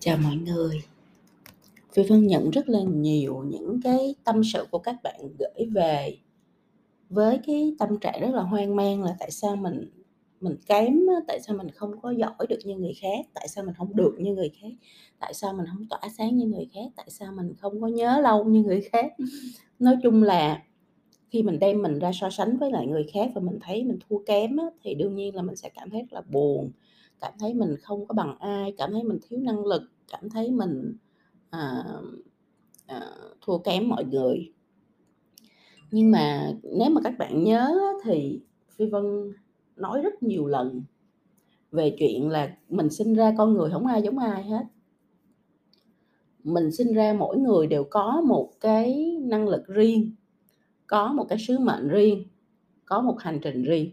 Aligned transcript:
Chào 0.00 0.16
mọi 0.16 0.36
người. 0.36 0.82
Phi 1.92 2.02
Vân 2.02 2.26
nhận 2.26 2.50
rất 2.50 2.68
là 2.68 2.78
nhiều 2.82 3.44
những 3.48 3.80
cái 3.84 4.14
tâm 4.24 4.44
sự 4.44 4.66
của 4.70 4.78
các 4.78 4.96
bạn 5.02 5.20
gửi 5.38 5.66
về 5.72 6.18
với 7.10 7.38
cái 7.46 7.74
tâm 7.78 7.98
trạng 8.00 8.20
rất 8.20 8.30
là 8.34 8.42
hoang 8.42 8.76
mang 8.76 9.02
là 9.02 9.16
tại 9.18 9.30
sao 9.30 9.56
mình 9.56 9.90
mình 10.40 10.56
kém 10.66 10.98
tại 11.26 11.40
sao 11.40 11.56
mình 11.56 11.70
không 11.70 12.00
có 12.00 12.10
giỏi 12.10 12.46
được 12.48 12.58
như 12.64 12.76
người 12.76 12.92
khác, 13.00 13.26
tại 13.34 13.48
sao 13.48 13.64
mình 13.64 13.74
không 13.78 13.96
được 13.96 14.14
như 14.18 14.34
người 14.34 14.50
khác, 14.62 14.68
tại 15.18 15.34
sao 15.34 15.52
mình 15.52 15.66
không 15.66 15.86
tỏa 15.90 16.00
sáng 16.18 16.36
như 16.36 16.46
người 16.46 16.68
khác, 16.74 16.92
tại 16.96 17.06
sao 17.10 17.32
mình 17.32 17.54
không 17.58 17.80
có 17.80 17.86
nhớ 17.86 18.20
lâu 18.20 18.44
như 18.44 18.62
người 18.62 18.80
khác. 18.80 19.12
Nói 19.78 19.96
chung 20.02 20.22
là 20.22 20.62
khi 21.30 21.42
mình 21.42 21.58
đem 21.58 21.82
mình 21.82 21.98
ra 21.98 22.10
so 22.14 22.30
sánh 22.30 22.56
với 22.56 22.70
lại 22.70 22.86
người 22.86 23.06
khác 23.12 23.30
và 23.34 23.40
mình 23.40 23.58
thấy 23.60 23.84
mình 23.84 23.98
thua 24.08 24.18
kém 24.18 24.56
thì 24.82 24.94
đương 24.94 25.14
nhiên 25.14 25.34
là 25.34 25.42
mình 25.42 25.56
sẽ 25.56 25.68
cảm 25.68 25.90
thấy 25.90 26.00
rất 26.00 26.12
là 26.12 26.20
buồn, 26.20 26.70
cảm 27.20 27.32
thấy 27.38 27.54
mình 27.54 27.76
không 27.82 28.06
có 28.06 28.14
bằng 28.14 28.38
ai, 28.38 28.74
cảm 28.78 28.92
thấy 28.92 29.04
mình 29.04 29.18
thiếu 29.28 29.40
năng 29.40 29.66
lực, 29.66 29.82
cảm 30.12 30.30
thấy 30.30 30.50
mình, 30.50 30.96
à, 31.50 31.84
à, 32.86 33.00
thua 33.40 33.58
kém 33.58 33.88
mọi 33.88 34.04
người. 34.04 34.52
Nhưng 35.90 36.10
mà 36.10 36.52
nếu 36.62 36.90
mà 36.90 37.00
các 37.04 37.18
bạn 37.18 37.44
nhớ 37.44 37.78
thì 38.04 38.40
Phi 38.70 38.86
Vân 38.86 39.32
nói 39.76 40.02
rất 40.02 40.22
nhiều 40.22 40.46
lần 40.46 40.82
về 41.72 41.96
chuyện 41.98 42.28
là 42.28 42.56
mình 42.68 42.90
sinh 42.90 43.14
ra 43.14 43.34
con 43.38 43.54
người 43.54 43.70
không 43.70 43.86
ai 43.86 44.02
giống 44.02 44.18
ai 44.18 44.42
hết. 44.42 44.64
Mình 46.44 46.72
sinh 46.72 46.94
ra 46.94 47.12
mỗi 47.18 47.38
người 47.38 47.66
đều 47.66 47.84
có 47.84 48.22
một 48.26 48.50
cái 48.60 49.16
năng 49.22 49.48
lực 49.48 49.66
riêng, 49.66 50.14
có 50.86 51.12
một 51.12 51.26
cái 51.28 51.38
sứ 51.38 51.58
mệnh 51.58 51.88
riêng, 51.88 52.24
có 52.84 53.00
một 53.00 53.20
hành 53.20 53.38
trình 53.42 53.62
riêng. 53.62 53.90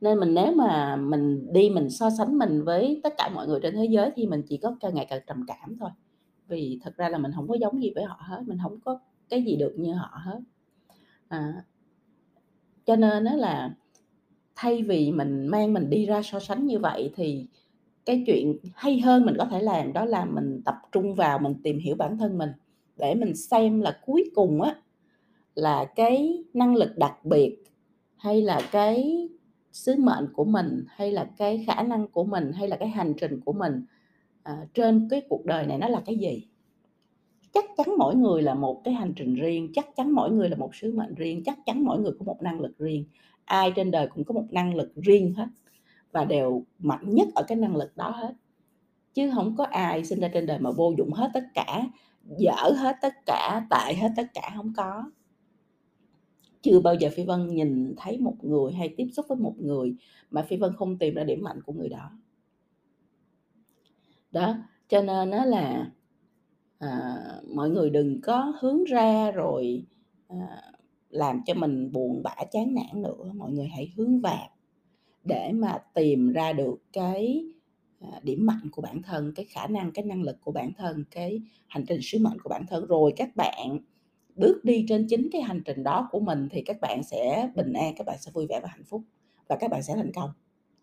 Nên 0.00 0.18
mình 0.18 0.34
nếu 0.34 0.52
mà 0.52 0.96
mình 0.96 1.52
đi 1.52 1.70
mình 1.70 1.90
so 1.90 2.10
sánh 2.10 2.38
mình 2.38 2.64
với 2.64 3.00
tất 3.02 3.14
cả 3.18 3.28
mọi 3.34 3.46
người 3.46 3.60
trên 3.62 3.74
thế 3.74 3.84
giới 3.90 4.10
thì 4.16 4.26
mình 4.26 4.42
chỉ 4.48 4.56
có 4.56 4.76
càng 4.80 4.94
ngày 4.94 5.06
càng 5.10 5.20
trầm 5.26 5.44
cảm 5.46 5.76
thôi. 5.80 5.90
Vì 6.48 6.78
thật 6.82 6.96
ra 6.96 7.08
là 7.08 7.18
mình 7.18 7.32
không 7.34 7.48
có 7.48 7.54
giống 7.60 7.82
gì 7.82 7.92
với 7.94 8.04
họ 8.04 8.16
hết, 8.20 8.42
mình 8.46 8.58
không 8.62 8.80
có 8.80 9.00
cái 9.28 9.42
gì 9.42 9.56
được 9.56 9.74
như 9.78 9.94
họ 9.94 10.20
hết. 10.24 10.40
À, 11.28 11.64
cho 12.86 12.96
nên 12.96 13.24
đó 13.24 13.32
là 13.36 13.74
thay 14.56 14.82
vì 14.82 15.12
mình 15.12 15.46
mang 15.46 15.72
mình 15.74 15.90
đi 15.90 16.06
ra 16.06 16.22
so 16.22 16.40
sánh 16.40 16.66
như 16.66 16.78
vậy 16.78 17.12
thì 17.16 17.46
cái 18.04 18.24
chuyện 18.26 18.56
hay 18.74 19.00
hơn 19.00 19.26
mình 19.26 19.34
có 19.38 19.44
thể 19.44 19.62
làm 19.62 19.92
đó 19.92 20.04
là 20.04 20.24
mình 20.24 20.62
tập 20.64 20.74
trung 20.92 21.14
vào 21.14 21.38
mình 21.38 21.54
tìm 21.62 21.78
hiểu 21.78 21.96
bản 21.96 22.18
thân 22.18 22.38
mình 22.38 22.50
để 22.96 23.14
mình 23.14 23.36
xem 23.36 23.80
là 23.80 24.00
cuối 24.06 24.30
cùng 24.34 24.62
á 24.62 24.76
là 25.54 25.84
cái 25.96 26.44
năng 26.54 26.76
lực 26.76 26.98
đặc 26.98 27.24
biệt 27.24 27.56
hay 28.16 28.42
là 28.42 28.60
cái 28.72 29.28
sứ 29.72 29.96
mệnh 29.98 30.32
của 30.32 30.44
mình 30.44 30.84
hay 30.88 31.12
là 31.12 31.30
cái 31.36 31.64
khả 31.66 31.82
năng 31.82 32.08
của 32.08 32.24
mình 32.24 32.52
hay 32.52 32.68
là 32.68 32.76
cái 32.76 32.88
hành 32.88 33.14
trình 33.20 33.40
của 33.40 33.52
mình 33.52 33.84
à, 34.42 34.66
trên 34.74 35.08
cái 35.10 35.22
cuộc 35.28 35.44
đời 35.44 35.66
này 35.66 35.78
nó 35.78 35.88
là 35.88 36.02
cái 36.06 36.16
gì? 36.16 36.46
Chắc 37.52 37.64
chắn 37.76 37.86
mỗi 37.98 38.16
người 38.16 38.42
là 38.42 38.54
một 38.54 38.80
cái 38.84 38.94
hành 38.94 39.12
trình 39.16 39.34
riêng 39.34 39.72
chắc 39.74 39.96
chắn 39.96 40.10
mỗi 40.10 40.30
người 40.30 40.48
là 40.48 40.56
một 40.56 40.74
sứ 40.74 40.92
mệnh 40.92 41.14
riêng 41.14 41.42
chắc 41.44 41.58
chắn 41.66 41.84
mỗi 41.84 42.00
người 42.00 42.12
có 42.18 42.24
một 42.24 42.42
năng 42.42 42.60
lực 42.60 42.78
riêng. 42.78 43.04
Ai 43.44 43.72
trên 43.76 43.90
đời 43.90 44.08
cũng 44.14 44.24
có 44.24 44.34
một 44.34 44.46
năng 44.50 44.74
lực 44.74 44.92
riêng 44.96 45.34
hết 45.34 45.46
và 46.12 46.24
đều 46.24 46.64
mạnh 46.78 47.14
nhất 47.14 47.28
ở 47.34 47.42
cái 47.42 47.56
năng 47.56 47.76
lực 47.76 47.96
đó 47.96 48.10
hết. 48.10 48.34
Chứ 49.14 49.30
không 49.34 49.56
có 49.56 49.64
ai 49.64 50.04
sinh 50.04 50.20
ra 50.20 50.28
trên 50.28 50.46
đời 50.46 50.58
mà 50.58 50.70
vô 50.70 50.92
dụng 50.98 51.12
hết 51.12 51.30
tất 51.34 51.44
cả 51.54 51.86
dở 52.38 52.70
hết 52.76 52.96
tất 53.02 53.14
cả 53.26 53.66
tệ 53.70 53.94
hết 53.94 54.08
tất 54.16 54.26
cả 54.34 54.52
không 54.56 54.72
có 54.76 55.04
chưa 56.62 56.80
bao 56.80 56.94
giờ 56.94 57.08
phi 57.12 57.24
vân 57.24 57.54
nhìn 57.54 57.94
thấy 57.96 58.18
một 58.18 58.36
người 58.42 58.72
hay 58.72 58.94
tiếp 58.96 59.06
xúc 59.12 59.26
với 59.28 59.38
một 59.38 59.54
người 59.58 59.94
mà 60.30 60.42
phi 60.42 60.56
vân 60.56 60.72
không 60.76 60.98
tìm 60.98 61.14
ra 61.14 61.24
điểm 61.24 61.42
mạnh 61.42 61.60
của 61.66 61.72
người 61.72 61.88
đó. 61.88 62.10
Đó 64.32 64.56
cho 64.88 65.02
nên 65.02 65.30
nó 65.30 65.44
là 65.44 65.90
à, 66.78 67.18
mọi 67.54 67.70
người 67.70 67.90
đừng 67.90 68.20
có 68.20 68.52
hướng 68.60 68.84
ra 68.84 69.30
rồi 69.30 69.84
à, 70.28 70.62
làm 71.10 71.40
cho 71.46 71.54
mình 71.54 71.92
buồn 71.92 72.22
bã 72.22 72.34
chán 72.50 72.74
nản 72.74 73.02
nữa. 73.02 73.32
Mọi 73.34 73.52
người 73.52 73.66
hãy 73.66 73.92
hướng 73.96 74.20
vào 74.20 74.50
để 75.24 75.52
mà 75.52 75.78
tìm 75.94 76.32
ra 76.32 76.52
được 76.52 76.82
cái 76.92 77.44
à, 78.00 78.20
điểm 78.22 78.46
mạnh 78.46 78.68
của 78.72 78.82
bản 78.82 79.02
thân 79.02 79.32
cái 79.34 79.46
khả 79.48 79.66
năng 79.66 79.92
cái 79.92 80.04
năng 80.04 80.22
lực 80.22 80.36
của 80.40 80.52
bản 80.52 80.72
thân 80.78 81.04
cái 81.10 81.42
hành 81.66 81.84
trình 81.88 82.00
sứ 82.02 82.18
mệnh 82.18 82.38
của 82.42 82.48
bản 82.48 82.66
thân. 82.66 82.86
Rồi 82.86 83.12
các 83.16 83.36
bạn 83.36 83.78
bước 84.36 84.64
đi 84.64 84.84
trên 84.88 85.06
chính 85.08 85.28
cái 85.32 85.42
hành 85.42 85.62
trình 85.64 85.82
đó 85.82 86.08
của 86.10 86.20
mình 86.20 86.48
thì 86.50 86.62
các 86.62 86.80
bạn 86.80 87.02
sẽ 87.02 87.50
bình 87.54 87.72
an, 87.72 87.94
các 87.96 88.06
bạn 88.06 88.16
sẽ 88.20 88.30
vui 88.34 88.46
vẻ 88.46 88.60
và 88.62 88.68
hạnh 88.68 88.84
phúc 88.84 89.02
và 89.48 89.56
các 89.56 89.70
bạn 89.70 89.82
sẽ 89.82 89.94
thành 89.96 90.12
công. 90.12 90.30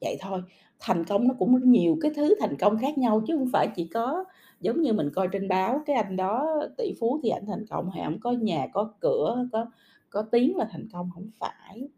Vậy 0.02 0.18
thôi, 0.19 0.41
thành 0.80 1.06
công 1.06 1.28
nó 1.28 1.34
cũng 1.40 1.72
nhiều 1.72 1.97
cái 2.02 2.12
thứ 2.16 2.36
thành 2.40 2.57
công 2.57 2.78
khác 2.78 2.97
nhau 2.97 3.22
chứ 3.28 3.38
không 3.38 3.50
phải 3.53 3.68
chỉ 3.75 3.88
có 3.88 4.24
giống 4.62 4.81
như 4.81 4.94
mình 4.94 5.09
coi 5.16 5.28
trên 5.31 5.47
báo, 5.47 5.81
cái 5.86 5.96
anh 5.96 6.16
đó 6.16 6.62
tỷ 6.78 6.94
phú 7.00 7.19
thì 7.24 7.30
anh 7.30 7.46
thành 7.46 7.66
công 7.69 7.90
hay 7.90 8.03
ông 8.03 8.19
có 8.19 8.31
nhà, 8.31 8.68
có 8.74 8.94
cửa, 9.00 9.46
có 9.52 9.66
có 10.09 10.22
tiếng 10.22 10.56
là 10.56 10.68
thành 10.72 10.88
công. 10.94 11.09
Không 11.13 11.30
phải. 11.40 11.90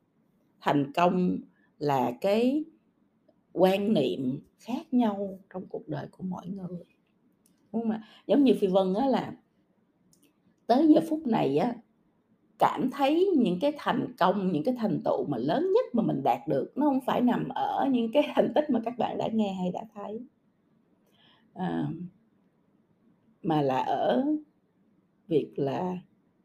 Thành 0.61 0.91
công 0.93 1.37
là 1.77 2.11
cái 2.21 2.63
quan 3.53 3.93
niệm 3.93 4.39
khác 4.59 4.93
nhau 4.93 5.39
trong 5.53 5.65
cuộc 5.65 5.87
đời 5.87 6.07
của 6.11 6.23
mỗi 6.23 6.47
người. 6.47 6.83
Đúng 7.73 7.81
không 7.81 7.91
ạ? 7.91 8.03
Giống 8.27 8.43
như 8.43 8.53
phi 8.59 8.67
vân 8.67 8.93
á 8.93 9.07
là 9.07 9.33
tới 10.69 10.87
giờ 10.87 11.01
phút 11.09 11.27
này 11.27 11.57
á 11.57 11.75
cảm 12.59 12.89
thấy 12.91 13.31
những 13.37 13.59
cái 13.61 13.73
thành 13.77 14.13
công 14.19 14.51
những 14.51 14.63
cái 14.63 14.75
thành 14.77 15.01
tựu 15.05 15.25
mà 15.27 15.37
lớn 15.37 15.73
nhất 15.73 15.85
mà 15.93 16.03
mình 16.03 16.21
đạt 16.23 16.47
được 16.47 16.71
nó 16.75 16.85
không 16.85 16.99
phải 17.05 17.21
nằm 17.21 17.49
ở 17.49 17.87
những 17.91 18.11
cái 18.11 18.23
thành 18.35 18.51
tích 18.55 18.69
mà 18.69 18.79
các 18.85 18.97
bạn 18.97 19.17
đã 19.17 19.27
nghe 19.27 19.53
hay 19.53 19.71
đã 19.71 19.81
thấy. 19.93 20.25
À, 21.53 21.87
mà 23.43 23.61
là 23.61 23.79
ở 23.79 24.25
việc 25.27 25.53
là 25.55 25.97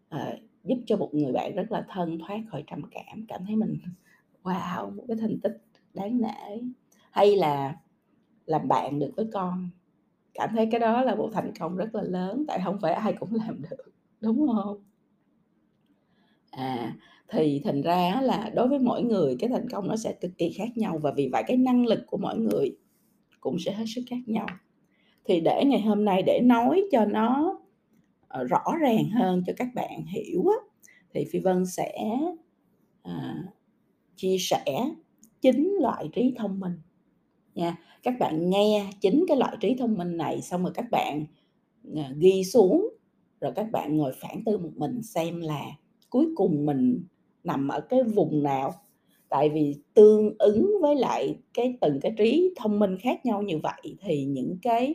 à, 0.09 0.37
giúp 0.65 0.79
cho 0.87 0.97
một 0.97 1.15
người 1.15 1.33
bạn 1.33 1.55
rất 1.55 1.73
là 1.73 1.87
thân 1.89 2.19
thoát 2.19 2.41
khỏi 2.49 2.65
trầm 2.67 2.83
cảm 2.91 3.27
cảm 3.29 3.45
thấy 3.47 3.56
mình 3.56 3.79
wow 4.43 4.97
một 4.97 5.05
cái 5.09 5.17
thành 5.21 5.39
tích 5.43 5.62
đáng 5.95 6.21
nể. 6.21 6.61
Hay 7.11 7.37
là 7.37 7.77
làm 8.47 8.69
bạn 8.69 8.99
được 8.99 9.11
với 9.17 9.27
con 9.33 9.69
cảm 10.35 10.51
thấy 10.56 10.69
cái 10.71 10.81
đó 10.81 11.03
là 11.03 11.15
một 11.15 11.31
thành 11.33 11.53
công 11.59 11.77
rất 11.77 11.95
là 11.95 12.03
lớn 12.03 12.45
tại 12.49 12.61
không 12.65 12.79
phải 12.81 12.93
ai 12.93 13.12
cũng 13.12 13.35
làm 13.47 13.62
được 13.62 13.95
đúng 14.20 14.48
không 14.48 14.84
à 16.50 16.97
thì 17.28 17.60
thành 17.64 17.82
ra 17.82 18.20
là 18.22 18.50
đối 18.54 18.69
với 18.69 18.78
mỗi 18.78 19.02
người 19.02 19.36
cái 19.38 19.50
thành 19.50 19.69
công 19.69 19.88
nó 19.88 19.97
sẽ 19.97 20.12
cực 20.12 20.38
kỳ 20.38 20.50
khác 20.50 20.69
nhau 20.76 20.98
và 21.02 21.12
vì 21.16 21.28
vậy 21.32 21.42
cái 21.47 21.56
năng 21.56 21.86
lực 21.86 22.00
của 22.06 22.16
mỗi 22.16 22.38
người 22.38 22.76
cũng 23.41 23.58
sẽ 23.58 23.72
hết 23.72 23.84
sức 23.94 24.02
khác 24.10 24.16
nhau. 24.26 24.47
Thì 25.25 25.41
để 25.41 25.64
ngày 25.66 25.80
hôm 25.80 26.04
nay 26.04 26.22
để 26.26 26.41
nói 26.44 26.82
cho 26.92 27.04
nó 27.04 27.60
ờ, 28.28 28.44
rõ 28.44 28.62
ràng 28.80 29.08
hơn 29.10 29.42
cho 29.47 29.52
các 29.56 29.69
bạn 29.75 30.06
hiểu 30.06 30.44
á, 30.46 30.56
thì 31.14 31.25
phi 31.32 31.38
vân 31.38 31.66
sẽ 31.66 32.19
à, 33.02 33.44
chia 34.16 34.36
sẻ 34.38 34.64
chín 35.41 35.76
loại 35.81 36.08
trí 36.12 36.34
thông 36.38 36.60
minh 36.60 36.81
nha. 37.54 37.76
Các 38.02 38.14
bạn 38.20 38.50
nghe 38.50 38.91
chính 39.00 39.25
cái 39.28 39.36
loại 39.36 39.56
trí 39.60 39.76
thông 39.78 39.94
minh 39.94 40.16
này 40.16 40.42
xong 40.42 40.62
rồi 40.62 40.72
các 40.75 40.86
bạn 40.91 41.25
à, 41.96 42.10
ghi 42.19 42.44
xuống 42.44 42.94
rồi 43.44 43.53
các 43.56 43.71
bạn 43.72 43.97
ngồi 43.97 44.12
phản 44.21 44.44
tư 44.44 44.59
một 44.59 44.71
mình 44.77 45.03
xem 45.03 45.41
là 45.41 45.65
cuối 46.10 46.28
cùng 46.34 46.66
mình 46.66 47.05
nằm 47.44 47.69
ở 47.69 47.81
cái 47.81 48.03
vùng 48.03 48.43
nào. 48.43 48.75
Tại 49.28 49.49
vì 49.49 49.77
tương 49.94 50.34
ứng 50.38 50.72
với 50.82 50.97
lại 50.97 51.38
cái 51.55 51.78
từng 51.81 52.00
cái 52.00 52.12
trí 52.19 52.55
thông 52.56 52.78
minh 52.78 52.99
khác 53.00 53.27
nhau 53.27 53.43
như 53.43 53.59
vậy 53.62 53.97
thì 54.00 54.25
những 54.25 54.59
cái 54.62 54.94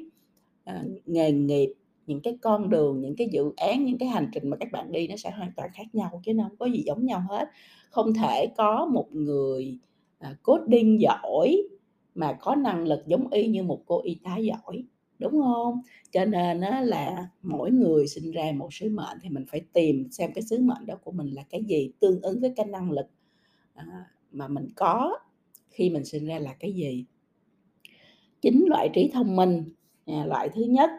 à, 0.64 0.84
nghề 1.06 1.32
nghiệp 1.32 1.74
những 2.08 2.22
cái 2.22 2.38
con 2.42 2.70
đường 2.70 3.02
những 3.02 3.16
cái 3.16 3.30
dự 3.32 3.52
án 3.58 3.86
những 3.86 3.98
cái 3.98 4.10
hành 4.10 4.30
trình 4.34 4.50
mà 4.50 4.58
các 4.58 4.72
bạn 4.72 4.92
đi 4.92 5.08
nó 5.08 5.16
sẽ 5.16 5.32
hoàn 5.32 5.52
toàn 5.56 5.70
khác 5.74 5.84
nhau 5.94 6.22
chứ 6.26 6.34
nó 6.34 6.44
không 6.44 6.58
có 6.58 6.66
gì 6.66 6.84
giống 6.86 7.06
nhau 7.06 7.24
hết. 7.30 7.50
Không 7.90 8.14
thể 8.14 8.48
có 8.58 8.86
một 8.94 9.08
người 9.12 9.80
à, 10.20 10.36
coding 10.44 11.02
giỏi 11.02 11.58
mà 12.16 12.38
có 12.42 12.56
năng 12.56 12.88
lực 12.88 13.00
giống 13.08 13.28
y 13.32 13.48
như 13.48 13.64
một 13.64 13.84
cô 13.86 14.02
y 14.04 14.16
tá 14.24 14.38
giỏi 14.38 14.84
đúng 15.20 15.42
không 15.42 15.82
cho 16.12 16.26
nên 16.26 16.62
á, 16.62 16.82
là 16.82 17.28
mỗi 17.42 17.72
người 17.72 18.08
sinh 18.08 18.32
ra 18.32 18.52
một 18.56 18.74
sứ 18.74 18.90
mệnh 18.90 19.18
thì 19.22 19.30
mình 19.30 19.46
phải 19.48 19.62
tìm 19.74 20.08
xem 20.12 20.32
cái 20.34 20.42
sứ 20.42 20.60
mệnh 20.62 20.86
đó 20.86 20.96
của 21.04 21.12
mình 21.12 21.28
là 21.34 21.44
cái 21.50 21.64
gì 21.64 21.92
tương 22.00 22.22
ứng 22.22 22.42
với 22.42 22.54
cái 22.56 22.66
năng 22.66 22.92
lực 22.92 23.06
à, 23.74 23.86
mà 24.32 24.48
mình 24.48 24.68
có 24.76 25.20
khi 25.70 25.90
mình 25.90 26.06
sinh 26.06 26.26
ra 26.26 26.40
là 26.40 26.54
cái 26.54 26.74
gì. 26.74 27.06
Chính 28.42 28.66
loại 28.68 28.90
trí 28.94 29.10
thông 29.14 29.36
minh 29.36 29.64
à, 30.06 30.26
loại 30.26 30.50
thứ 30.50 30.64
nhất 30.64 30.90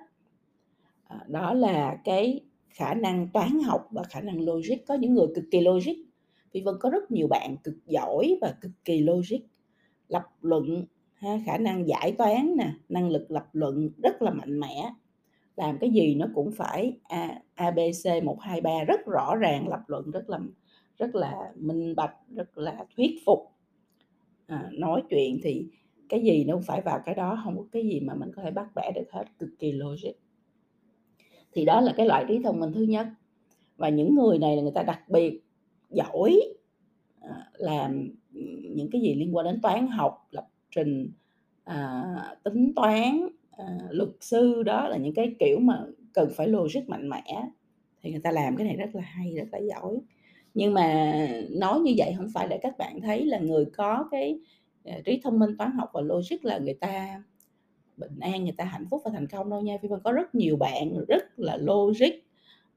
à, 1.04 1.24
đó 1.28 1.54
là 1.54 1.96
cái 2.04 2.40
khả 2.68 2.94
năng 2.94 3.28
toán 3.28 3.60
học 3.64 3.88
và 3.90 4.02
khả 4.02 4.20
năng 4.20 4.40
logic. 4.40 4.76
Có 4.86 4.94
những 4.94 5.14
người 5.14 5.26
cực 5.34 5.44
kỳ 5.50 5.60
logic 5.60 5.94
vì 6.52 6.60
vân 6.60 6.74
có 6.80 6.90
rất 6.90 7.10
nhiều 7.10 7.28
bạn 7.28 7.56
cực 7.56 7.86
giỏi 7.86 8.38
và 8.40 8.54
cực 8.60 8.72
kỳ 8.84 9.00
logic 9.00 9.38
lập 10.08 10.22
luận 10.40 10.86
ha, 11.20 11.38
khả 11.46 11.58
năng 11.58 11.88
giải 11.88 12.12
toán 12.12 12.56
nè 12.56 12.72
năng 12.88 13.10
lực 13.10 13.30
lập 13.30 13.48
luận 13.52 13.90
rất 14.02 14.22
là 14.22 14.30
mạnh 14.30 14.60
mẽ. 14.60 14.90
Làm 15.56 15.78
cái 15.78 15.90
gì 15.90 16.14
nó 16.14 16.26
cũng 16.34 16.52
phải 16.52 16.98
a 17.02 17.42
abc 17.54 18.24
một 18.24 18.40
hai 18.40 18.60
ba 18.60 18.84
rất 18.88 19.00
rõ 19.06 19.36
ràng 19.36 19.68
lập 19.68 19.80
luận 19.86 20.10
rất 20.10 20.30
là 20.30 20.38
rất 20.98 21.14
là 21.14 21.52
minh 21.56 21.94
bạch 21.96 22.14
rất 22.34 22.58
là 22.58 22.84
thuyết 22.96 23.10
phục. 23.26 23.38
À, 24.46 24.70
nói 24.72 25.02
chuyện 25.10 25.40
thì 25.42 25.66
cái 26.08 26.22
gì 26.22 26.44
nó 26.44 26.54
cũng 26.54 26.62
phải 26.62 26.80
vào 26.80 27.00
cái 27.06 27.14
đó 27.14 27.40
không 27.44 27.56
có 27.56 27.64
cái 27.72 27.82
gì 27.82 28.00
mà 28.00 28.14
mình 28.14 28.30
có 28.36 28.42
thể 28.42 28.50
bắt 28.50 28.68
bẻ 28.74 28.92
được 28.94 29.10
hết 29.12 29.24
cực 29.38 29.50
kỳ 29.58 29.72
logic. 29.72 30.12
Thì 31.52 31.64
đó 31.64 31.80
là 31.80 31.94
cái 31.96 32.06
loại 32.06 32.24
trí 32.28 32.42
thông 32.42 32.60
minh 32.60 32.72
thứ 32.72 32.82
nhất. 32.82 33.06
Và 33.76 33.88
những 33.88 34.14
người 34.14 34.38
này 34.38 34.56
là 34.56 34.62
người 34.62 34.72
ta 34.74 34.82
đặc 34.82 35.08
biệt 35.08 35.40
giỏi 35.90 36.40
à, 37.20 37.50
làm 37.52 38.08
những 38.74 38.88
cái 38.92 39.00
gì 39.00 39.14
liên 39.14 39.36
quan 39.36 39.46
đến 39.46 39.60
toán 39.62 39.86
học 39.86 40.26
lập 40.30 40.48
trình 40.70 41.12
à, 41.64 42.04
tính 42.42 42.72
toán 42.76 43.28
à, 43.50 43.64
luật 43.90 44.08
sư 44.20 44.62
đó 44.62 44.88
là 44.88 44.96
những 44.96 45.14
cái 45.14 45.34
kiểu 45.38 45.58
mà 45.58 45.84
cần 46.12 46.30
phải 46.36 46.48
logic 46.48 46.88
mạnh 46.88 47.08
mẽ 47.08 47.42
thì 48.02 48.10
người 48.10 48.20
ta 48.20 48.30
làm 48.30 48.56
cái 48.56 48.66
này 48.66 48.76
rất 48.76 48.94
là 48.94 49.02
hay 49.02 49.34
rất 49.36 49.48
là 49.52 49.58
giỏi. 49.58 49.98
Nhưng 50.54 50.74
mà 50.74 51.14
nói 51.50 51.80
như 51.80 51.94
vậy 51.96 52.14
không 52.18 52.28
phải 52.34 52.48
để 52.48 52.58
các 52.62 52.78
bạn 52.78 53.00
thấy 53.00 53.26
là 53.26 53.38
người 53.38 53.64
có 53.64 54.08
cái 54.10 54.40
à, 54.84 54.98
trí 55.04 55.20
thông 55.24 55.38
minh 55.38 55.56
toán 55.58 55.70
học 55.72 55.90
và 55.92 56.00
logic 56.00 56.44
là 56.44 56.58
người 56.58 56.74
ta 56.74 57.22
bình 57.96 58.18
an 58.20 58.44
người 58.44 58.54
ta 58.56 58.64
hạnh 58.64 58.86
phúc 58.90 59.02
và 59.04 59.10
thành 59.14 59.26
công 59.26 59.50
đâu 59.50 59.60
nha. 59.60 59.78
Phi 59.82 59.88
vân 59.88 60.00
có 60.04 60.12
rất 60.12 60.34
nhiều 60.34 60.56
bạn 60.56 61.04
rất 61.08 61.38
là 61.38 61.56
logic 61.56 62.30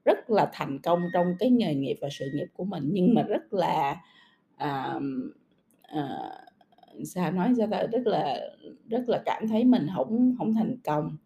rất 0.04 0.30
là 0.30 0.50
thành 0.52 0.78
công 0.78 1.02
trong 1.12 1.26
cái 1.38 1.50
nghề 1.50 1.74
nghiệp 1.74 1.96
và 2.00 2.08
sự 2.10 2.30
nghiệp 2.34 2.46
của 2.54 2.64
mình 2.64 2.88
nhưng 2.92 3.14
mà 3.14 3.22
rất 3.22 3.52
là 3.52 3.96
à, 4.56 5.00
à, 5.82 6.06
sao 7.04 7.32
nói 7.32 7.52
sao 7.58 7.66
ta? 7.70 7.82
Rất 7.92 8.06
là 8.06 8.40
rất 8.88 9.08
là 9.08 9.22
cảm 9.24 9.48
thấy 9.48 9.64
mình 9.64 9.86
không 9.96 10.34
không 10.38 10.54
thành 10.54 10.76
công 10.84 11.16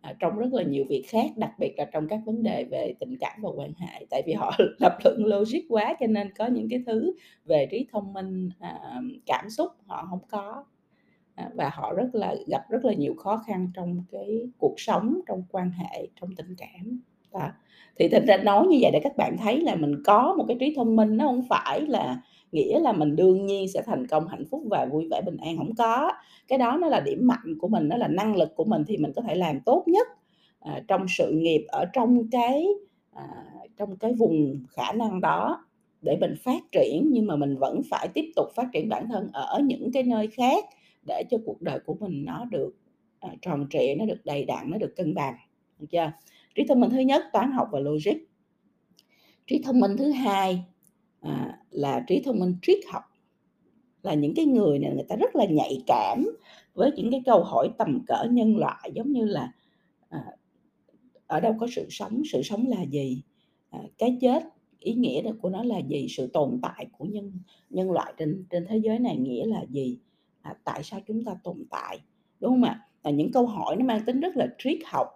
à, 0.00 0.14
trong 0.18 0.38
rất 0.38 0.52
là 0.52 0.62
nhiều 0.62 0.84
việc 0.88 1.04
khác 1.08 1.30
đặc 1.36 1.50
biệt 1.58 1.74
là 1.76 1.84
trong 1.84 2.08
các 2.08 2.20
vấn 2.26 2.42
đề 2.42 2.64
về 2.64 2.94
tình 3.00 3.16
cảm 3.20 3.40
và 3.42 3.50
quan 3.56 3.72
hệ. 3.78 4.06
Tại 4.10 4.22
vì 4.26 4.32
họ 4.32 4.52
lập 4.78 4.98
luận 5.04 5.24
logic 5.24 5.60
quá 5.68 5.96
cho 6.00 6.06
nên 6.06 6.30
có 6.38 6.46
những 6.46 6.68
cái 6.70 6.82
thứ 6.86 7.12
về 7.44 7.66
trí 7.70 7.86
thông 7.92 8.12
minh 8.12 8.50
à, 8.60 9.00
cảm 9.26 9.50
xúc 9.50 9.72
họ 9.86 10.06
không 10.10 10.20
có 10.30 10.64
à, 11.34 11.50
và 11.54 11.70
họ 11.74 11.94
rất 11.94 12.08
là 12.12 12.34
gặp 12.46 12.70
rất 12.70 12.84
là 12.84 12.94
nhiều 12.94 13.14
khó 13.14 13.42
khăn 13.46 13.70
trong 13.74 14.02
cái 14.10 14.40
cuộc 14.58 14.74
sống 14.76 15.20
trong 15.28 15.42
quan 15.50 15.70
hệ 15.70 16.08
trong 16.20 16.30
tình 16.36 16.54
cảm. 16.58 17.00
Đó. 17.32 17.48
Thì 17.98 18.08
thật 18.08 18.24
ra 18.26 18.36
nói 18.36 18.66
như 18.66 18.78
vậy 18.80 18.90
để 18.92 19.00
các 19.04 19.16
bạn 19.16 19.36
thấy 19.38 19.60
là 19.60 19.74
mình 19.74 20.02
có 20.04 20.34
một 20.38 20.44
cái 20.48 20.56
trí 20.60 20.74
thông 20.76 20.96
minh 20.96 21.16
nó 21.16 21.26
không 21.26 21.42
phải 21.48 21.80
là 21.80 22.20
nghĩa 22.52 22.80
là 22.80 22.92
mình 22.92 23.16
đương 23.16 23.46
nhiên 23.46 23.68
sẽ 23.68 23.82
thành 23.86 24.06
công 24.06 24.28
hạnh 24.28 24.44
phúc 24.50 24.62
và 24.70 24.86
vui 24.86 25.08
vẻ 25.10 25.22
bình 25.26 25.36
an 25.36 25.56
không 25.56 25.74
có. 25.74 26.12
Cái 26.48 26.58
đó 26.58 26.78
nó 26.80 26.88
là 26.88 27.00
điểm 27.00 27.26
mạnh 27.26 27.58
của 27.60 27.68
mình 27.68 27.88
nó 27.88 27.96
là 27.96 28.08
năng 28.08 28.36
lực 28.36 28.56
của 28.56 28.64
mình 28.64 28.84
thì 28.86 28.96
mình 28.96 29.12
có 29.16 29.22
thể 29.22 29.34
làm 29.34 29.60
tốt 29.60 29.84
nhất 29.86 30.08
à, 30.60 30.82
trong 30.88 31.06
sự 31.08 31.30
nghiệp 31.32 31.64
ở 31.68 31.84
trong 31.92 32.30
cái 32.30 32.66
à, 33.12 33.26
trong 33.76 33.96
cái 33.96 34.12
vùng 34.12 34.64
khả 34.70 34.92
năng 34.92 35.20
đó 35.20 35.66
để 36.02 36.16
mình 36.20 36.34
phát 36.44 36.62
triển. 36.72 37.08
Nhưng 37.12 37.26
mà 37.26 37.36
mình 37.36 37.56
vẫn 37.56 37.80
phải 37.90 38.08
tiếp 38.08 38.32
tục 38.36 38.46
phát 38.54 38.66
triển 38.72 38.88
bản 38.88 39.08
thân 39.08 39.28
ở 39.32 39.60
những 39.64 39.92
cái 39.92 40.02
nơi 40.02 40.26
khác 40.26 40.64
để 41.06 41.22
cho 41.30 41.38
cuộc 41.46 41.62
đời 41.62 41.78
của 41.86 41.94
mình 42.00 42.24
nó 42.24 42.44
được 42.44 42.76
à, 43.20 43.28
tròn 43.42 43.66
trịa 43.70 43.94
nó 43.98 44.06
được 44.06 44.20
đầy 44.24 44.44
đặn 44.44 44.70
nó 44.70 44.78
được 44.78 44.96
cân 44.96 45.14
bằng. 45.14 45.34
Được 45.78 45.86
chưa? 45.90 46.12
Trí 46.54 46.64
thông 46.68 46.80
minh 46.80 46.90
thứ 46.90 46.98
nhất 46.98 47.22
toán 47.32 47.52
học 47.52 47.68
và 47.72 47.80
logic. 47.80 48.16
Trí 49.46 49.62
thông 49.62 49.80
minh 49.80 49.96
thứ 49.96 50.10
hai 50.10 50.64
à, 51.26 51.58
là 51.70 52.04
trí 52.06 52.22
thông 52.22 52.38
minh 52.38 52.54
triết 52.62 52.78
học. 52.92 53.02
Là 54.02 54.14
những 54.14 54.34
cái 54.34 54.44
người 54.44 54.78
này 54.78 54.90
người 54.94 55.06
ta 55.08 55.16
rất 55.16 55.36
là 55.36 55.44
nhạy 55.44 55.82
cảm 55.86 56.26
với 56.74 56.92
những 56.96 57.10
cái 57.10 57.22
câu 57.26 57.44
hỏi 57.44 57.70
tầm 57.78 58.04
cỡ 58.06 58.24
nhân 58.30 58.56
loại 58.56 58.92
giống 58.94 59.12
như 59.12 59.24
là 59.24 59.52
à, 60.08 60.24
ở 61.26 61.40
đâu 61.40 61.54
có 61.60 61.66
sự 61.76 61.86
sống 61.90 62.22
sự 62.32 62.42
sống 62.42 62.68
là 62.68 62.82
gì? 62.82 63.22
À, 63.70 63.80
cái 63.98 64.18
chết 64.20 64.42
ý 64.78 64.94
nghĩa 64.94 65.32
của 65.42 65.48
nó 65.48 65.64
là 65.64 65.78
gì? 65.78 66.06
Sự 66.08 66.26
tồn 66.26 66.58
tại 66.62 66.86
của 66.98 67.04
nhân 67.04 67.32
nhân 67.70 67.92
loại 67.92 68.14
trên 68.18 68.44
trên 68.50 68.66
thế 68.68 68.76
giới 68.76 68.98
này 68.98 69.16
nghĩa 69.16 69.46
là 69.46 69.64
gì? 69.70 69.98
À, 70.42 70.54
tại 70.64 70.82
sao 70.82 71.00
chúng 71.06 71.24
ta 71.24 71.36
tồn 71.44 71.64
tại? 71.70 72.00
Đúng 72.40 72.50
không 72.50 72.62
ạ? 72.62 72.82
Là 73.02 73.10
những 73.10 73.32
câu 73.32 73.46
hỏi 73.46 73.76
nó 73.76 73.84
mang 73.84 74.04
tính 74.06 74.20
rất 74.20 74.36
là 74.36 74.46
triết 74.58 74.78
học. 74.86 75.08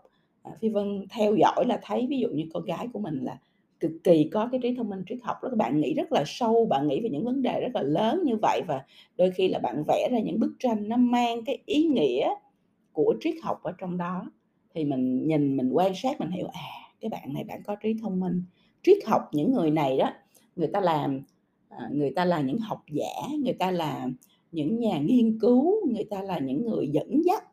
À, 0.42 0.52
phi 0.60 0.68
vân 0.68 1.06
theo 1.10 1.36
dõi 1.36 1.64
là 1.66 1.80
thấy 1.82 2.06
ví 2.06 2.18
dụ 2.18 2.28
như 2.28 2.44
con 2.52 2.64
gái 2.64 2.88
của 2.92 2.98
mình 2.98 3.24
là 3.24 3.38
cực 3.80 3.92
kỳ 4.04 4.28
có 4.32 4.48
cái 4.52 4.60
trí 4.62 4.74
thông 4.74 4.88
minh, 4.88 5.02
triết 5.08 5.18
học 5.22 5.36
đó 5.42 5.48
các 5.48 5.56
bạn 5.56 5.80
nghĩ 5.80 5.94
rất 5.94 6.12
là 6.12 6.22
sâu, 6.26 6.66
bạn 6.66 6.88
nghĩ 6.88 7.00
về 7.00 7.10
những 7.10 7.24
vấn 7.24 7.42
đề 7.42 7.60
rất 7.60 7.70
là 7.74 7.82
lớn 7.82 8.22
như 8.24 8.36
vậy 8.42 8.62
và 8.68 8.84
đôi 9.16 9.30
khi 9.30 9.48
là 9.48 9.58
bạn 9.58 9.84
vẽ 9.88 10.08
ra 10.12 10.18
những 10.18 10.40
bức 10.40 10.52
tranh 10.58 10.88
nó 10.88 10.96
mang 10.96 11.44
cái 11.44 11.58
ý 11.66 11.84
nghĩa 11.84 12.34
của 12.92 13.14
triết 13.20 13.34
học 13.42 13.62
ở 13.62 13.72
trong 13.78 13.98
đó, 13.98 14.30
thì 14.74 14.84
mình 14.84 15.26
nhìn, 15.26 15.56
mình 15.56 15.70
quan 15.72 15.92
sát, 15.94 16.20
mình 16.20 16.30
hiểu 16.30 16.46
à 16.52 16.80
cái 17.00 17.08
bạn 17.08 17.32
này 17.34 17.44
bạn 17.44 17.62
có 17.66 17.76
trí 17.76 17.94
thông 18.02 18.20
minh. 18.20 18.42
Triết 18.82 18.98
học, 19.06 19.22
những 19.32 19.52
người 19.52 19.70
này 19.70 19.98
đó, 19.98 20.12
người 20.56 20.68
ta 20.72 20.80
làm 20.80 21.22
à, 21.68 21.88
người 21.92 22.10
ta 22.10 22.24
là 22.24 22.40
những 22.40 22.58
học 22.58 22.84
giả, 22.90 23.36
người 23.44 23.52
ta 23.52 23.70
là 23.70 24.08
những 24.52 24.78
nhà 24.78 24.98
nghiên 24.98 25.38
cứu, 25.38 25.86
người 25.92 26.04
ta 26.10 26.22
là 26.22 26.38
những 26.38 26.66
người 26.66 26.88
dẫn 26.88 27.22
dắt 27.24 27.44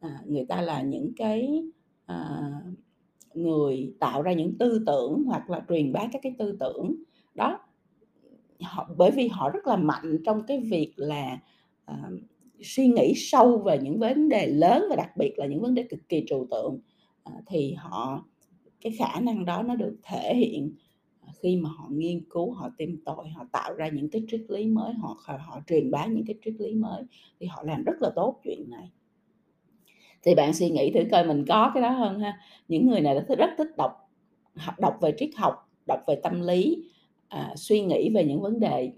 à, 0.00 0.22
người 0.26 0.44
ta 0.44 0.60
là 0.60 0.82
những 0.82 1.12
cái 1.16 1.64
à, 2.06 2.40
người 3.34 3.94
tạo 4.00 4.22
ra 4.22 4.32
những 4.32 4.58
tư 4.58 4.82
tưởng 4.86 5.22
hoặc 5.26 5.50
là 5.50 5.64
truyền 5.68 5.92
bá 5.92 6.00
các 6.12 6.22
cái 6.22 6.34
tư 6.38 6.56
tưởng. 6.60 6.94
Đó 7.34 7.58
họ 8.60 8.90
bởi 8.96 9.10
vì 9.10 9.28
họ 9.28 9.50
rất 9.50 9.66
là 9.66 9.76
mạnh 9.76 10.18
trong 10.24 10.42
cái 10.46 10.60
việc 10.60 10.92
là 10.96 11.38
uh, 11.90 12.20
suy 12.60 12.86
nghĩ 12.86 13.12
sâu 13.16 13.58
về 13.58 13.78
những 13.82 13.98
vấn 13.98 14.28
đề 14.28 14.46
lớn 14.46 14.84
và 14.90 14.96
đặc 14.96 15.16
biệt 15.16 15.38
là 15.38 15.46
những 15.46 15.60
vấn 15.60 15.74
đề 15.74 15.82
cực 15.82 16.08
kỳ 16.08 16.24
trừu 16.28 16.46
tượng. 16.50 16.80
Uh, 17.30 17.44
thì 17.46 17.74
họ 17.74 18.24
cái 18.80 18.92
khả 18.98 19.20
năng 19.20 19.44
đó 19.44 19.62
nó 19.62 19.74
được 19.74 19.96
thể 20.02 20.34
hiện 20.36 20.74
ờ, 21.20 21.28
khi 21.40 21.56
mà 21.56 21.68
họ 21.68 21.88
nghiên 21.90 22.24
cứu 22.30 22.52
họ 22.52 22.70
tìm 22.78 23.02
tòi 23.04 23.28
họ 23.28 23.44
tạo 23.52 23.74
ra 23.74 23.88
những 23.88 24.10
cái 24.10 24.24
triết 24.28 24.44
lý 24.48 24.66
mới 24.66 24.94
họ 24.94 25.16
họ 25.26 25.60
truyền 25.66 25.90
bá 25.90 26.06
những 26.06 26.24
cái 26.26 26.36
triết 26.44 26.54
lý 26.58 26.74
mới. 26.74 27.02
Thì 27.40 27.46
họ 27.46 27.62
làm 27.62 27.84
rất 27.84 28.02
là 28.02 28.10
tốt 28.16 28.40
chuyện 28.44 28.70
này 28.70 28.90
thì 30.22 30.34
bạn 30.34 30.54
suy 30.54 30.70
nghĩ 30.70 30.92
thử 30.92 31.00
coi 31.10 31.26
mình 31.26 31.44
có 31.48 31.70
cái 31.74 31.82
đó 31.82 31.90
hơn 31.90 32.20
ha. 32.20 32.38
Những 32.68 32.86
người 32.86 33.00
này 33.00 33.14
rất, 33.14 33.38
rất 33.38 33.50
thích 33.58 33.76
đọc 33.76 34.10
học 34.54 34.80
đọc 34.80 34.98
về 35.00 35.14
triết 35.18 35.30
học 35.36 35.54
đọc 35.86 36.00
về 36.06 36.14
tâm 36.22 36.40
lý 36.40 36.84
à, 37.28 37.52
suy 37.56 37.80
nghĩ 37.80 38.10
về 38.14 38.24
những 38.24 38.40
vấn 38.40 38.60
đề 38.60 38.92